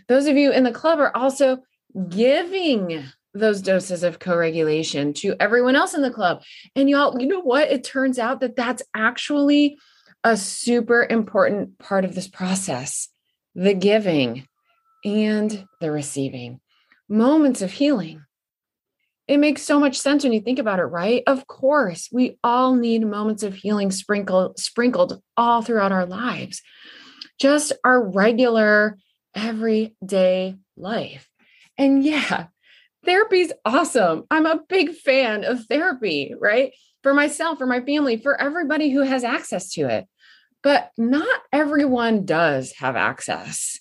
Those 0.08 0.28
of 0.28 0.38
you 0.38 0.52
in 0.52 0.63
the 0.63 0.72
club 0.72 1.00
are 1.00 1.15
also 1.18 1.63
giving 2.10 3.04
those 3.34 3.62
doses 3.62 4.04
of 4.04 4.20
co-regulation 4.20 5.14
to 5.14 5.36
everyone 5.40 5.76
else 5.76 5.94
in 5.94 6.02
the 6.02 6.12
club. 6.12 6.42
And 6.76 6.90
y'all 6.90 7.20
you 7.20 7.28
know 7.28 7.42
what? 7.42 7.70
It 7.70 7.84
turns 7.84 8.18
out 8.18 8.40
that 8.40 8.56
that's 8.56 8.82
actually 8.96 9.78
a 10.24 10.38
super 10.38 11.06
important 11.08 11.78
part 11.78 12.06
of 12.06 12.16
this 12.16 12.28
process 12.28 13.10
the 13.58 13.74
giving 13.74 14.46
and 15.06 15.66
the 15.80 15.92
receiving. 15.92 16.60
Moments 17.08 17.62
of 17.62 17.72
healing. 17.72 18.22
It 19.28 19.38
makes 19.38 19.62
so 19.62 19.80
much 19.80 19.98
sense 19.98 20.24
when 20.24 20.34
you 20.34 20.42
think 20.42 20.60
about 20.60 20.80
it 20.80 20.84
right? 20.84 21.24
Of 21.28 21.48
course 21.48 22.10
we 22.12 22.38
all 22.44 22.76
need 22.76 23.06
moments 23.06 23.44
of 23.44 23.54
healing 23.54 23.92
sprinkled 23.92 24.60
sprinkled 24.60 25.22
all 25.38 25.62
throughout 25.62 25.92
our 25.92 26.06
lives. 26.06 26.62
Just 27.40 27.74
our 27.84 28.02
regular 28.02 28.98
everyday 29.36 30.56
life 30.78 31.30
and 31.78 32.04
yeah, 32.04 32.48
therapy's 33.06 33.52
awesome. 33.64 34.24
I'm 34.32 34.46
a 34.46 34.62
big 34.68 34.92
fan 34.92 35.44
of 35.44 35.66
therapy, 35.66 36.34
right? 36.40 36.74
For 37.04 37.14
myself, 37.14 37.58
for 37.58 37.66
my 37.66 37.82
family, 37.82 38.18
for 38.18 38.40
everybody 38.40 38.90
who 38.90 39.02
has 39.02 39.24
access 39.24 39.72
to 39.74 39.88
it. 39.88 40.08
But 40.64 40.92
not 40.98 41.42
everyone 41.54 42.26
does 42.26 42.74
have 42.78 42.96
access. 42.96 43.80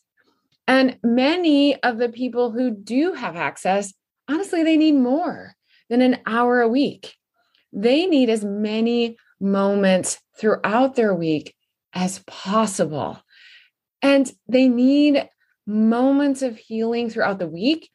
And 0.66 0.98
many 1.02 1.83
of 1.83 1.98
the 1.98 2.09
people 2.09 2.52
who 2.52 2.70
do 2.70 3.12
have 3.14 3.37
access, 3.37 3.94
honestly, 4.28 4.62
they 4.62 4.76
need 4.76 4.94
more 4.94 5.54
than 5.88 6.02
an 6.02 6.18
hour 6.26 6.61
a 6.61 6.68
week. 6.68 7.14
They 7.72 8.07
need 8.07 8.30
as 8.30 8.44
many 8.44 9.16
moments 9.40 10.18
throughout 10.38 10.94
their 10.94 11.14
week 11.14 11.54
as 11.92 12.20
possible. 12.26 13.18
And 14.02 14.30
they 14.48 14.68
need 14.68 15.28
moments 15.66 16.42
of 16.42 16.57
healing 16.57 17.11
throughout 17.11 17.38
the 17.38 17.48
week 17.48 17.90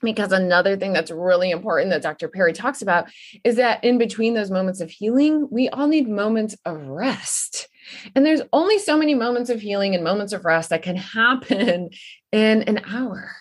because 0.00 0.32
another 0.32 0.76
thing 0.76 0.92
that's 0.92 1.10
really 1.10 1.50
important 1.50 1.90
that 1.90 2.02
Dr. 2.02 2.28
Perry 2.28 2.52
talks 2.52 2.82
about 2.82 3.08
is 3.42 3.56
that 3.56 3.82
in 3.82 3.98
between 3.98 4.34
those 4.34 4.50
moments 4.50 4.80
of 4.80 4.90
healing, 4.90 5.48
we 5.50 5.68
all 5.68 5.88
need 5.88 6.08
moments 6.08 6.56
of 6.64 6.80
rest. 6.86 7.68
And 8.14 8.24
there's 8.24 8.42
only 8.52 8.78
so 8.78 8.96
many 8.96 9.14
moments 9.14 9.50
of 9.50 9.60
healing 9.60 9.94
and 9.94 10.04
moments 10.04 10.32
of 10.32 10.44
rest 10.44 10.70
that 10.70 10.82
can 10.82 10.96
happen 11.14 11.90
in 12.32 12.62
an 12.62 12.82
hour. 12.86 13.32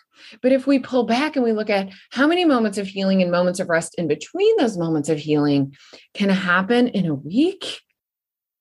But 0.41 0.52
if 0.52 0.65
we 0.65 0.80
pull 0.80 1.04
back 1.04 1.36
and 1.36 1.46
we 1.46 1.54
look 1.54 1.70
at 1.70 1.89
how 2.12 2.28
many 2.28 2.43
moments 2.43 2.78
of 2.78 2.88
healing 2.88 3.22
and 3.22 3.32
moments 3.32 3.60
of 3.60 3.70
rest 3.70 3.96
in 3.98 4.08
between 4.08 4.58
those 4.58 4.78
moments 4.78 5.10
of 5.10 5.20
healing 5.20 5.76
can 6.13 6.30
happen 6.30 6.88
in 6.88 7.06
a 7.06 7.13
week, 7.13 7.82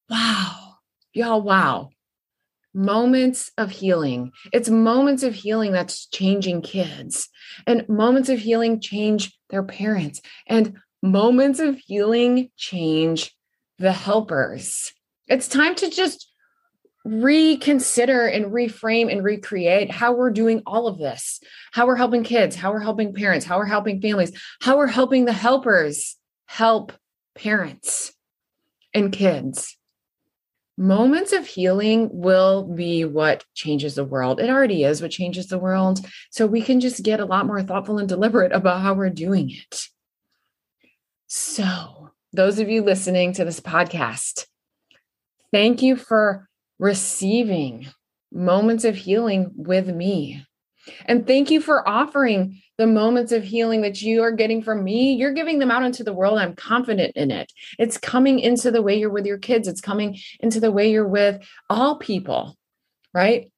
wow, 0.09 0.75
y'all, 1.13 1.41
wow 1.41 1.91
moments 2.77 3.51
of 3.57 3.71
healing. 3.71 4.31
It's 4.53 4.69
moments 4.69 5.23
of 5.23 5.35
healing 5.35 5.73
that's 5.73 6.07
changing 6.07 6.63
kids, 6.63 7.29
and 7.67 7.89
moments 7.89 8.29
of 8.29 8.39
healing 8.39 8.81
change 8.81 9.37
their 9.49 9.63
parents, 9.63 10.21
and 10.47 10.77
moments 11.03 11.59
of 11.59 11.79
healing 11.79 12.51
change 12.57 13.35
the 13.79 13.93
helpers. 13.93 14.93
It's 15.27 15.49
time 15.49 15.75
to 15.77 15.91
just 15.91 16.31
reconsider 17.05 18.27
and 18.27 18.47
reframe 18.47 19.11
and 19.11 19.25
recreate 19.25 19.91
how 19.91 20.13
we're 20.13 20.31
doing 20.31 20.63
all 20.67 20.87
of 20.87 20.99
this, 20.99 21.41
how 21.73 21.87
we're 21.87 21.97
helping 21.97 22.25
kids, 22.25 22.57
how 22.57 22.73
we're 22.73 22.81
helping 22.81 23.15
parents, 23.15 23.47
how 23.47 23.59
we're 23.59 23.65
helping 23.65 24.03
families, 24.03 24.33
how 24.61 24.77
we're 24.77 24.87
helping 24.87 25.25
the 25.25 25.33
helpers 25.33 26.17
help 26.47 26.93
parents 27.35 28.13
and 28.93 29.13
kids 29.13 29.76
moments 30.77 31.33
of 31.33 31.47
healing 31.47 32.11
will 32.13 32.65
be 32.65 33.05
what 33.05 33.45
changes 33.55 33.95
the 33.95 34.05
world. 34.05 34.41
It 34.41 34.51
already 34.51 34.85
is 34.85 35.01
what 35.01 35.11
changes 35.11 35.47
the 35.47 35.59
world. 35.59 36.01
So 36.31 36.47
we 36.47 36.63
can 36.63 36.81
just 36.81 37.03
get 37.03 37.21
a 37.21 37.25
lot 37.25 37.47
more 37.47 37.63
thoughtful 37.63 37.99
and 37.99 38.09
deliberate 38.09 38.53
about 38.53 38.83
how 38.83 38.95
we're 38.95 39.11
doing 39.11 39.51
it. 39.51 39.87
So, 41.29 42.11
those 42.33 42.59
of 42.59 42.69
you 42.69 42.83
listening 42.83 43.33
to 43.35 43.45
this 43.45 43.61
podcast, 43.61 44.47
thank 45.53 45.83
you 45.83 45.97
for 45.97 46.49
receiving 46.79 47.89
moments 48.33 48.85
of 48.85 48.97
healing 48.97 49.51
with 49.57 49.89
me. 49.89 50.45
And 51.07 51.27
thank 51.27 51.51
you 51.51 51.61
for 51.61 51.89
offering 51.89 52.61
the 52.79 52.87
moments 52.87 53.33
of 53.33 53.43
healing 53.43 53.83
that 53.83 54.03
you 54.03 54.23
are 54.23 54.33
getting 54.33 54.63
from 54.63 54.85
me, 54.85 55.15
you're 55.15 55.33
giving 55.33 55.59
them 55.59 55.71
out 55.71 55.85
into 55.85 56.05
the 56.05 56.13
world. 56.13 56.39
I'm 56.39 56.55
confident 56.55 57.17
in 57.17 57.31
it. 57.31 57.53
It's 57.79 57.99
coming 57.99 58.39
into 58.39 58.71
the 58.71 58.83
way 58.83 58.99
you're 58.99 59.11
with 59.11 59.27
your 59.27 59.39
kids, 59.39 59.69
it's 59.69 59.81
coming 59.81 60.19
into 60.41 60.61
the 60.61 60.73
way 60.73 60.91
you're 60.91 61.09
with 61.09 61.43
all 61.71 61.97
people, 61.97 62.57
right? 63.15 63.51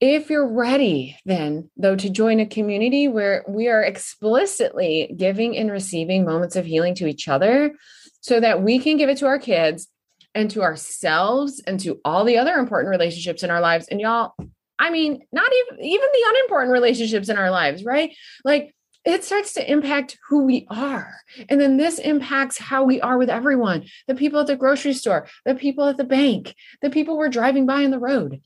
If 0.00 0.30
you're 0.30 0.48
ready, 0.48 1.16
then, 1.24 1.70
though, 1.76 1.94
to 1.94 2.10
join 2.10 2.40
a 2.40 2.46
community 2.46 3.06
where 3.06 3.44
we 3.46 3.68
are 3.68 3.82
explicitly 3.82 5.14
giving 5.16 5.56
and 5.56 5.70
receiving 5.70 6.24
moments 6.24 6.56
of 6.56 6.66
healing 6.66 6.96
to 6.96 7.06
each 7.06 7.28
other 7.28 7.72
so 8.20 8.40
that 8.40 8.62
we 8.62 8.80
can 8.80 8.96
give 8.96 9.08
it 9.08 9.18
to 9.18 9.26
our 9.26 9.38
kids 9.38 9.86
and 10.34 10.50
to 10.50 10.62
ourselves 10.62 11.62
and 11.68 11.78
to 11.80 12.00
all 12.04 12.24
the 12.24 12.38
other 12.38 12.54
important 12.54 12.90
relationships 12.90 13.44
in 13.44 13.50
our 13.50 13.60
lives. 13.60 13.86
And 13.88 14.00
y'all, 14.00 14.34
I 14.82 14.90
mean, 14.90 15.22
not 15.30 15.48
even 15.52 15.84
even 15.84 16.08
the 16.12 16.24
unimportant 16.26 16.72
relationships 16.72 17.28
in 17.28 17.38
our 17.38 17.52
lives, 17.52 17.84
right? 17.84 18.14
Like 18.44 18.74
it 19.04 19.22
starts 19.22 19.52
to 19.54 19.70
impact 19.70 20.18
who 20.28 20.44
we 20.44 20.66
are. 20.70 21.14
And 21.48 21.60
then 21.60 21.76
this 21.76 22.00
impacts 22.00 22.58
how 22.58 22.82
we 22.82 23.00
are 23.00 23.16
with 23.16 23.30
everyone 23.30 23.84
the 24.08 24.16
people 24.16 24.40
at 24.40 24.48
the 24.48 24.56
grocery 24.56 24.92
store, 24.92 25.28
the 25.44 25.54
people 25.54 25.84
at 25.86 25.98
the 25.98 26.04
bank, 26.04 26.56
the 26.82 26.90
people 26.90 27.16
we're 27.16 27.28
driving 27.28 27.64
by 27.64 27.84
on 27.84 27.92
the 27.92 28.00
road, 28.00 28.40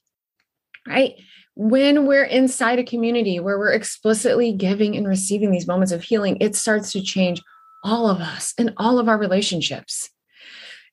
right? 0.87 1.15
When 1.55 2.07
we're 2.07 2.25
inside 2.25 2.79
a 2.79 2.85
community 2.85 3.41
where 3.41 3.59
we're 3.59 3.73
explicitly 3.73 4.53
giving 4.53 4.95
and 4.95 5.09
receiving 5.09 5.51
these 5.51 5.67
moments 5.67 5.93
of 5.93 6.03
healing, 6.03 6.37
it 6.43 6.55
starts 6.55 6.93
to 6.93 7.03
change 7.03 7.43
all 7.83 8.11
of 8.11 8.21
us 8.21 8.53
and 8.59 8.75
all 8.77 8.99
of 8.99 9.09
our 9.09 9.17
relationships. 9.17 10.11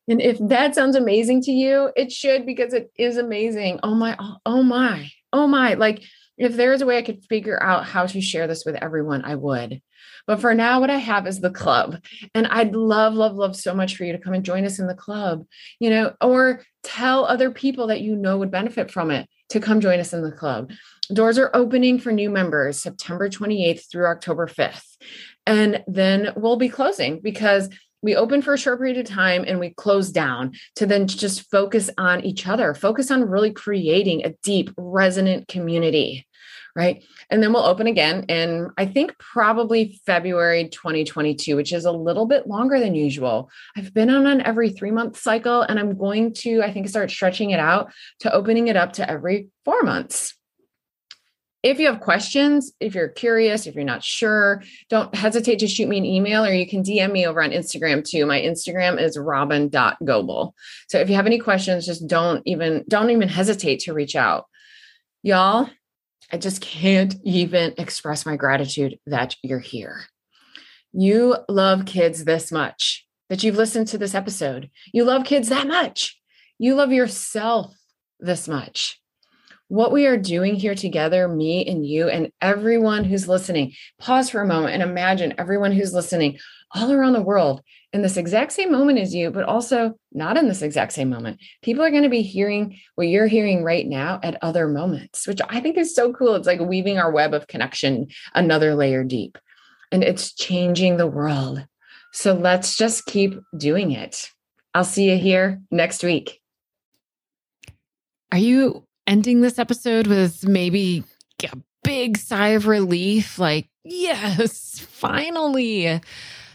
And 0.08 0.22
if 0.22 0.38
that 0.40 0.74
sounds 0.74 0.96
amazing 0.96 1.42
to 1.44 1.52
you, 1.52 1.92
it 1.98 2.14
should 2.14 2.46
because 2.46 2.74
it 2.74 2.92
is 2.98 3.18
amazing. 3.18 3.82
Oh 3.84 3.96
my, 3.96 4.16
oh, 4.20 4.36
oh 4.46 4.64
my, 4.64 5.12
oh 5.34 5.48
my. 5.48 5.74
Like, 5.74 6.04
if 6.38 6.56
there's 6.56 6.82
a 6.82 6.86
way 6.86 6.98
I 6.98 7.04
could 7.04 7.24
figure 7.26 7.62
out 7.62 7.86
how 7.86 8.06
to 8.06 8.22
share 8.22 8.48
this 8.48 8.64
with 8.66 8.76
everyone, 8.76 9.24
I 9.26 9.36
would. 9.36 9.82
But 10.26 10.40
for 10.40 10.54
now, 10.54 10.80
what 10.80 10.90
I 10.90 10.98
have 10.98 11.28
is 11.28 11.40
the 11.40 11.52
club. 11.52 11.98
And 12.34 12.48
I'd 12.48 12.76
love, 12.76 13.14
love, 13.14 13.36
love 13.36 13.56
so 13.56 13.74
much 13.74 13.96
for 13.96 14.06
you 14.06 14.14
to 14.14 14.20
come 14.20 14.34
and 14.34 14.46
join 14.46 14.66
us 14.66 14.80
in 14.80 14.88
the 14.88 14.96
club, 14.96 15.46
you 15.80 15.90
know, 15.90 16.14
or 16.22 16.64
tell 16.84 17.26
other 17.26 17.52
people 17.52 17.88
that 17.88 18.02
you 18.02 18.16
know 18.16 18.38
would 18.38 18.52
benefit 18.52 18.90
from 18.90 19.12
it 19.12 19.28
to 19.50 19.60
come 19.60 19.82
join 19.82 20.00
us 20.00 20.14
in 20.14 20.24
the 20.24 20.32
club. 20.32 20.72
Doors 21.14 21.38
are 21.38 21.52
opening 21.54 22.00
for 22.00 22.12
new 22.12 22.30
members 22.30 22.82
September 22.82 23.30
28th 23.30 23.92
through 23.92 24.08
October 24.08 24.48
5th. 24.48 24.98
And 25.46 25.84
then 25.88 26.34
we'll 26.36 26.56
be 26.56 26.70
closing 26.70 27.20
because 27.22 27.70
we 28.04 28.16
open 28.16 28.42
for 28.42 28.54
a 28.54 28.58
short 28.58 28.80
period 28.80 28.98
of 28.98 29.06
time 29.06 29.46
and 29.48 29.60
we 29.60 29.72
close 29.72 30.12
down 30.12 30.52
to 30.76 30.86
then 30.86 31.08
just 31.08 31.50
focus 31.50 31.90
on 31.98 32.24
each 32.24 32.46
other, 32.48 32.74
focus 32.76 33.10
on 33.10 33.28
really 33.28 33.52
creating 33.52 34.24
a 34.26 34.34
deep, 34.44 34.70
resonant 34.78 35.48
community. 35.48 36.28
Right. 36.76 37.04
And 37.30 37.42
then 37.42 37.54
we'll 37.54 37.64
open 37.64 37.86
again 37.86 38.24
in, 38.24 38.72
I 38.80 38.88
think, 38.88 39.18
probably 39.20 40.02
February 40.08 40.70
2022, 40.70 41.56
which 41.56 41.72
is 41.72 41.86
a 41.86 41.92
little 41.92 42.26
bit 42.26 42.48
longer 42.48 42.80
than 42.80 42.96
usual. 42.96 43.52
I've 43.78 43.94
been 43.94 44.10
on 44.10 44.26
an 44.26 44.42
every 44.42 44.72
three 44.72 44.90
month 44.90 45.18
cycle 45.18 45.62
and 45.62 45.80
I'm 45.80 45.96
going 45.96 46.34
to, 46.40 46.64
I 46.64 46.74
think, 46.74 46.90
start 46.90 47.12
stretching 47.12 47.52
it 47.52 47.60
out 47.60 47.94
to 48.22 48.34
opening 48.34 48.70
it 48.70 48.76
up 48.76 48.94
to 48.94 49.08
every 49.08 49.50
four 49.64 49.84
months 49.84 50.34
if 51.64 51.80
you 51.80 51.88
have 51.88 52.02
questions, 52.02 52.74
if 52.82 52.94
you're 52.94 53.08
curious, 53.08 53.66
if 53.66 53.74
you're 53.74 53.86
not 53.86 54.04
sure, 54.04 54.62
don't 54.90 55.16
hesitate 55.16 55.60
to 55.60 55.68
shoot 55.68 55.88
me 55.88 55.98
an 55.98 56.06
email 56.06 56.44
or 56.44 56.52
you 56.54 56.68
can 56.68 56.84
DM 56.84 57.14
me 57.14 57.26
over 57.26 57.42
on 57.42 57.52
Instagram 57.52 58.04
too. 58.04 58.26
My 58.26 58.42
Instagram 58.42 59.02
is 59.02 59.18
robyn.gobbel. 59.18 60.54
So 60.90 61.00
if 61.00 61.10
you 61.10 61.16
have 61.16 61.26
any 61.26 61.40
questions, 61.40 61.86
just 61.86 62.06
don't 62.06 62.44
even 62.46 62.84
don't 62.90 63.12
even 63.12 63.30
hesitate 63.30 63.80
to 63.82 63.94
reach 63.94 64.16
out. 64.16 64.46
Y'all, 65.24 65.70
I 66.32 66.38
just 66.38 66.62
can't 66.62 67.16
even 67.24 67.74
express 67.78 68.26
my 68.26 68.36
gratitude 68.36 69.00
that 69.06 69.38
you're 69.42 69.60
here. 69.60 70.04
You 70.92 71.38
love 71.48 71.86
kids 71.86 72.26
this 72.26 72.52
much 72.52 73.08
that 73.30 73.42
you've 73.42 73.56
listened 73.56 73.88
to 73.88 73.98
this 73.98 74.14
episode. 74.14 74.70
You 74.94 75.06
love 75.06 75.24
kids 75.24 75.48
that 75.48 75.66
much. 75.66 76.20
You 76.60 76.76
love 76.76 76.92
yourself 76.92 77.74
this 78.20 78.50
much 78.50 79.00
what 79.68 79.92
we 79.92 80.06
are 80.06 80.18
doing 80.18 80.56
here 80.56 80.76
together, 80.76 81.28
me 81.28 81.66
and 81.66 81.86
you, 81.86 82.08
and 82.08 82.32
everyone 82.42 83.04
who's 83.04 83.28
listening. 83.28 83.74
Pause 84.00 84.30
for 84.30 84.42
a 84.42 84.48
moment 84.48 84.74
and 84.74 84.84
imagine 84.84 85.34
everyone 85.38 85.72
who's 85.72 85.94
listening 85.94 86.38
all 86.76 86.92
around 86.92 87.14
the 87.14 87.22
world 87.22 87.62
in 87.92 88.02
this 88.02 88.18
exact 88.18 88.52
same 88.52 88.72
moment 88.72 89.00
as 89.00 89.14
you, 89.14 89.30
but 89.30 89.46
also 89.46 89.94
not 90.12 90.38
in 90.38 90.48
this 90.48 90.62
exact 90.62 90.92
same 90.92 91.10
moment. 91.10 91.40
People 91.62 91.84
are 91.84 91.92
going 91.92 92.04
to 92.04 92.10
be 92.10 92.24
hearing 92.24 92.80
what 92.96 93.08
you're 93.08 93.28
hearing 93.28 93.64
right 93.64 93.88
now 93.88 94.20
at 94.24 94.44
other 94.44 94.68
moments, 94.68 95.28
which 95.28 95.40
I 95.48 95.60
think 95.60 95.78
is 95.78 95.96
so 95.96 96.12
cool. 96.12 96.36
It's 96.36 96.48
like 96.48 96.60
weaving 96.60 96.98
our 96.98 97.12
web 97.12 97.34
of 97.34 97.48
connection 97.48 98.08
another 98.34 98.74
layer 98.76 99.04
deep, 99.04 99.38
and 99.92 100.04
it's 100.04 100.34
changing 100.34 100.98
the 100.98 101.08
world. 101.08 101.66
So 102.12 102.34
let's 102.34 102.76
just 102.78 103.06
keep 103.06 103.40
doing 103.56 103.92
it. 103.92 104.30
I'll 104.74 104.84
see 104.84 105.12
you 105.12 105.18
here 105.18 105.62
next 105.70 106.04
week. 106.04 106.40
Are 108.32 108.40
you 108.40 108.88
ending 109.08 109.42
this 109.42 109.60
episode 109.60 110.08
with 110.08 110.48
maybe 110.48 111.04
a 111.44 111.58
big 111.84 112.18
sigh 112.18 112.50
of 112.50 112.68
relief 112.68 113.38
like, 113.38 113.68
yes, 113.84 114.80
finally, 114.90 116.02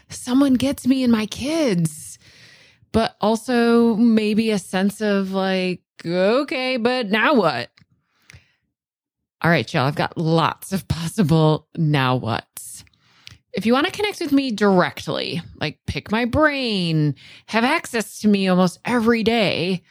someone 0.09 0.55
gets 0.55 0.87
me 0.87 1.03
and 1.03 1.11
my 1.11 1.25
kids. 1.25 2.17
But 2.91 3.15
also 3.21 3.95
maybe 3.95 4.49
a 4.49 4.57
sense 4.57 4.99
of 4.99 5.31
like, 5.31 5.81
okay, 6.03 6.77
but 6.77 7.07
now 7.07 7.35
what? 7.35 7.69
All 9.41 9.51
right, 9.51 9.71
y'all, 9.71 9.85
I've 9.85 9.95
got 9.95 10.17
lots 10.17 10.73
of 10.73 10.87
possible 10.87 11.67
now 11.77 12.15
what's. 12.15 12.83
If 13.53 13.65
you 13.65 13.73
want 13.73 13.87
to 13.87 13.91
connect 13.91 14.19
with 14.21 14.31
me 14.31 14.51
directly, 14.51 15.41
like 15.59 15.79
pick 15.87 16.11
my 16.11 16.25
brain, 16.25 17.15
have 17.47 17.63
access 17.63 18.21
to 18.21 18.27
me 18.27 18.47
almost 18.47 18.79
every 18.85 19.23
day, 19.23 19.81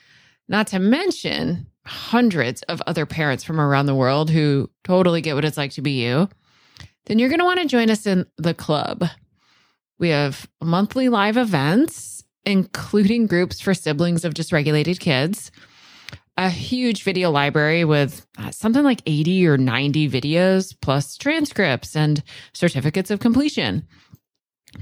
not 0.49 0.69
to 0.69 0.79
mention 0.79 1.67
hundreds 1.89 2.63
of 2.63 2.83
other 2.87 3.07
parents 3.07 3.43
from 3.43 3.61
around 3.61 3.87
the 3.87 3.95
world 3.95 4.31
who 4.31 4.71
totally 4.85 5.21
get 5.21 5.35
what 5.35 5.45
it's 5.45 5.57
like 5.57 5.73
to 5.73 5.83
be 5.83 6.03
you, 6.03 6.29
then 7.07 7.19
you're 7.19 7.31
going 7.31 7.39
to 7.39 7.45
want 7.45 7.61
to 7.61 7.67
join 7.67 7.91
us 7.91 8.07
in 8.07 8.27
the 8.37 8.55
club. 8.55 9.05
We 9.99 10.11
have 10.11 10.49
monthly 10.63 11.09
live 11.09 11.37
events, 11.37 12.25
including 12.45 13.27
groups 13.27 13.61
for 13.61 13.75
siblings 13.75 14.25
of 14.25 14.35
dysregulated 14.35 15.01
kids, 15.01 15.51
a 16.37 16.51
huge 16.51 17.03
video 17.03 17.31
library 17.31 17.85
with 17.85 18.25
uh, 18.39 18.51
something 18.51 18.85
like 18.85 19.03
80 19.07 19.49
or 19.49 19.59
90 19.59 20.09
videos, 20.09 20.77
plus 20.81 21.17
transcripts 21.17 21.97
and 21.97 22.23
certificates 22.53 23.11
of 23.11 23.19
completion. 23.19 23.89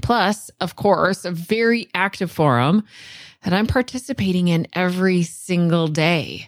Plus, 0.01 0.51
of 0.59 0.75
course, 0.75 1.25
a 1.25 1.31
very 1.31 1.89
active 1.95 2.29
forum 2.29 2.83
that 3.43 3.53
I'm 3.53 3.67
participating 3.67 4.49
in 4.49 4.67
every 4.73 5.23
single 5.23 5.87
day. 5.87 6.47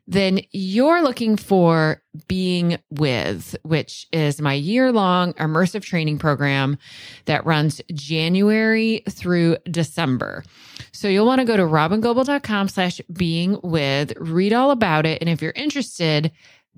then 0.11 0.41
you're 0.51 1.01
looking 1.01 1.37
for 1.37 2.01
Being 2.27 2.77
With, 2.89 3.55
which 3.63 4.07
is 4.11 4.41
my 4.41 4.53
year 4.53 4.91
long 4.91 5.31
immersive 5.33 5.83
training 5.83 6.19
program 6.19 6.77
that 7.25 7.45
runs 7.45 7.81
January 7.93 9.03
through 9.09 9.55
December. 9.71 10.43
So 10.91 11.07
you'll 11.07 11.25
want 11.25 11.39
to 11.39 11.45
go 11.45 11.55
to 11.55 11.63
robyngobbel.com 11.63 12.67
slash 12.67 12.99
being 13.13 13.57
with, 13.63 14.11
read 14.17 14.51
all 14.51 14.71
about 14.71 15.05
it. 15.05 15.21
And 15.21 15.29
if 15.29 15.41
you're 15.41 15.53
interested, 15.55 16.33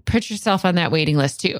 put 0.06 0.30
yourself 0.30 0.64
on 0.64 0.76
that 0.76 0.92
waiting 0.92 1.18
list 1.18 1.42
too. 1.42 1.60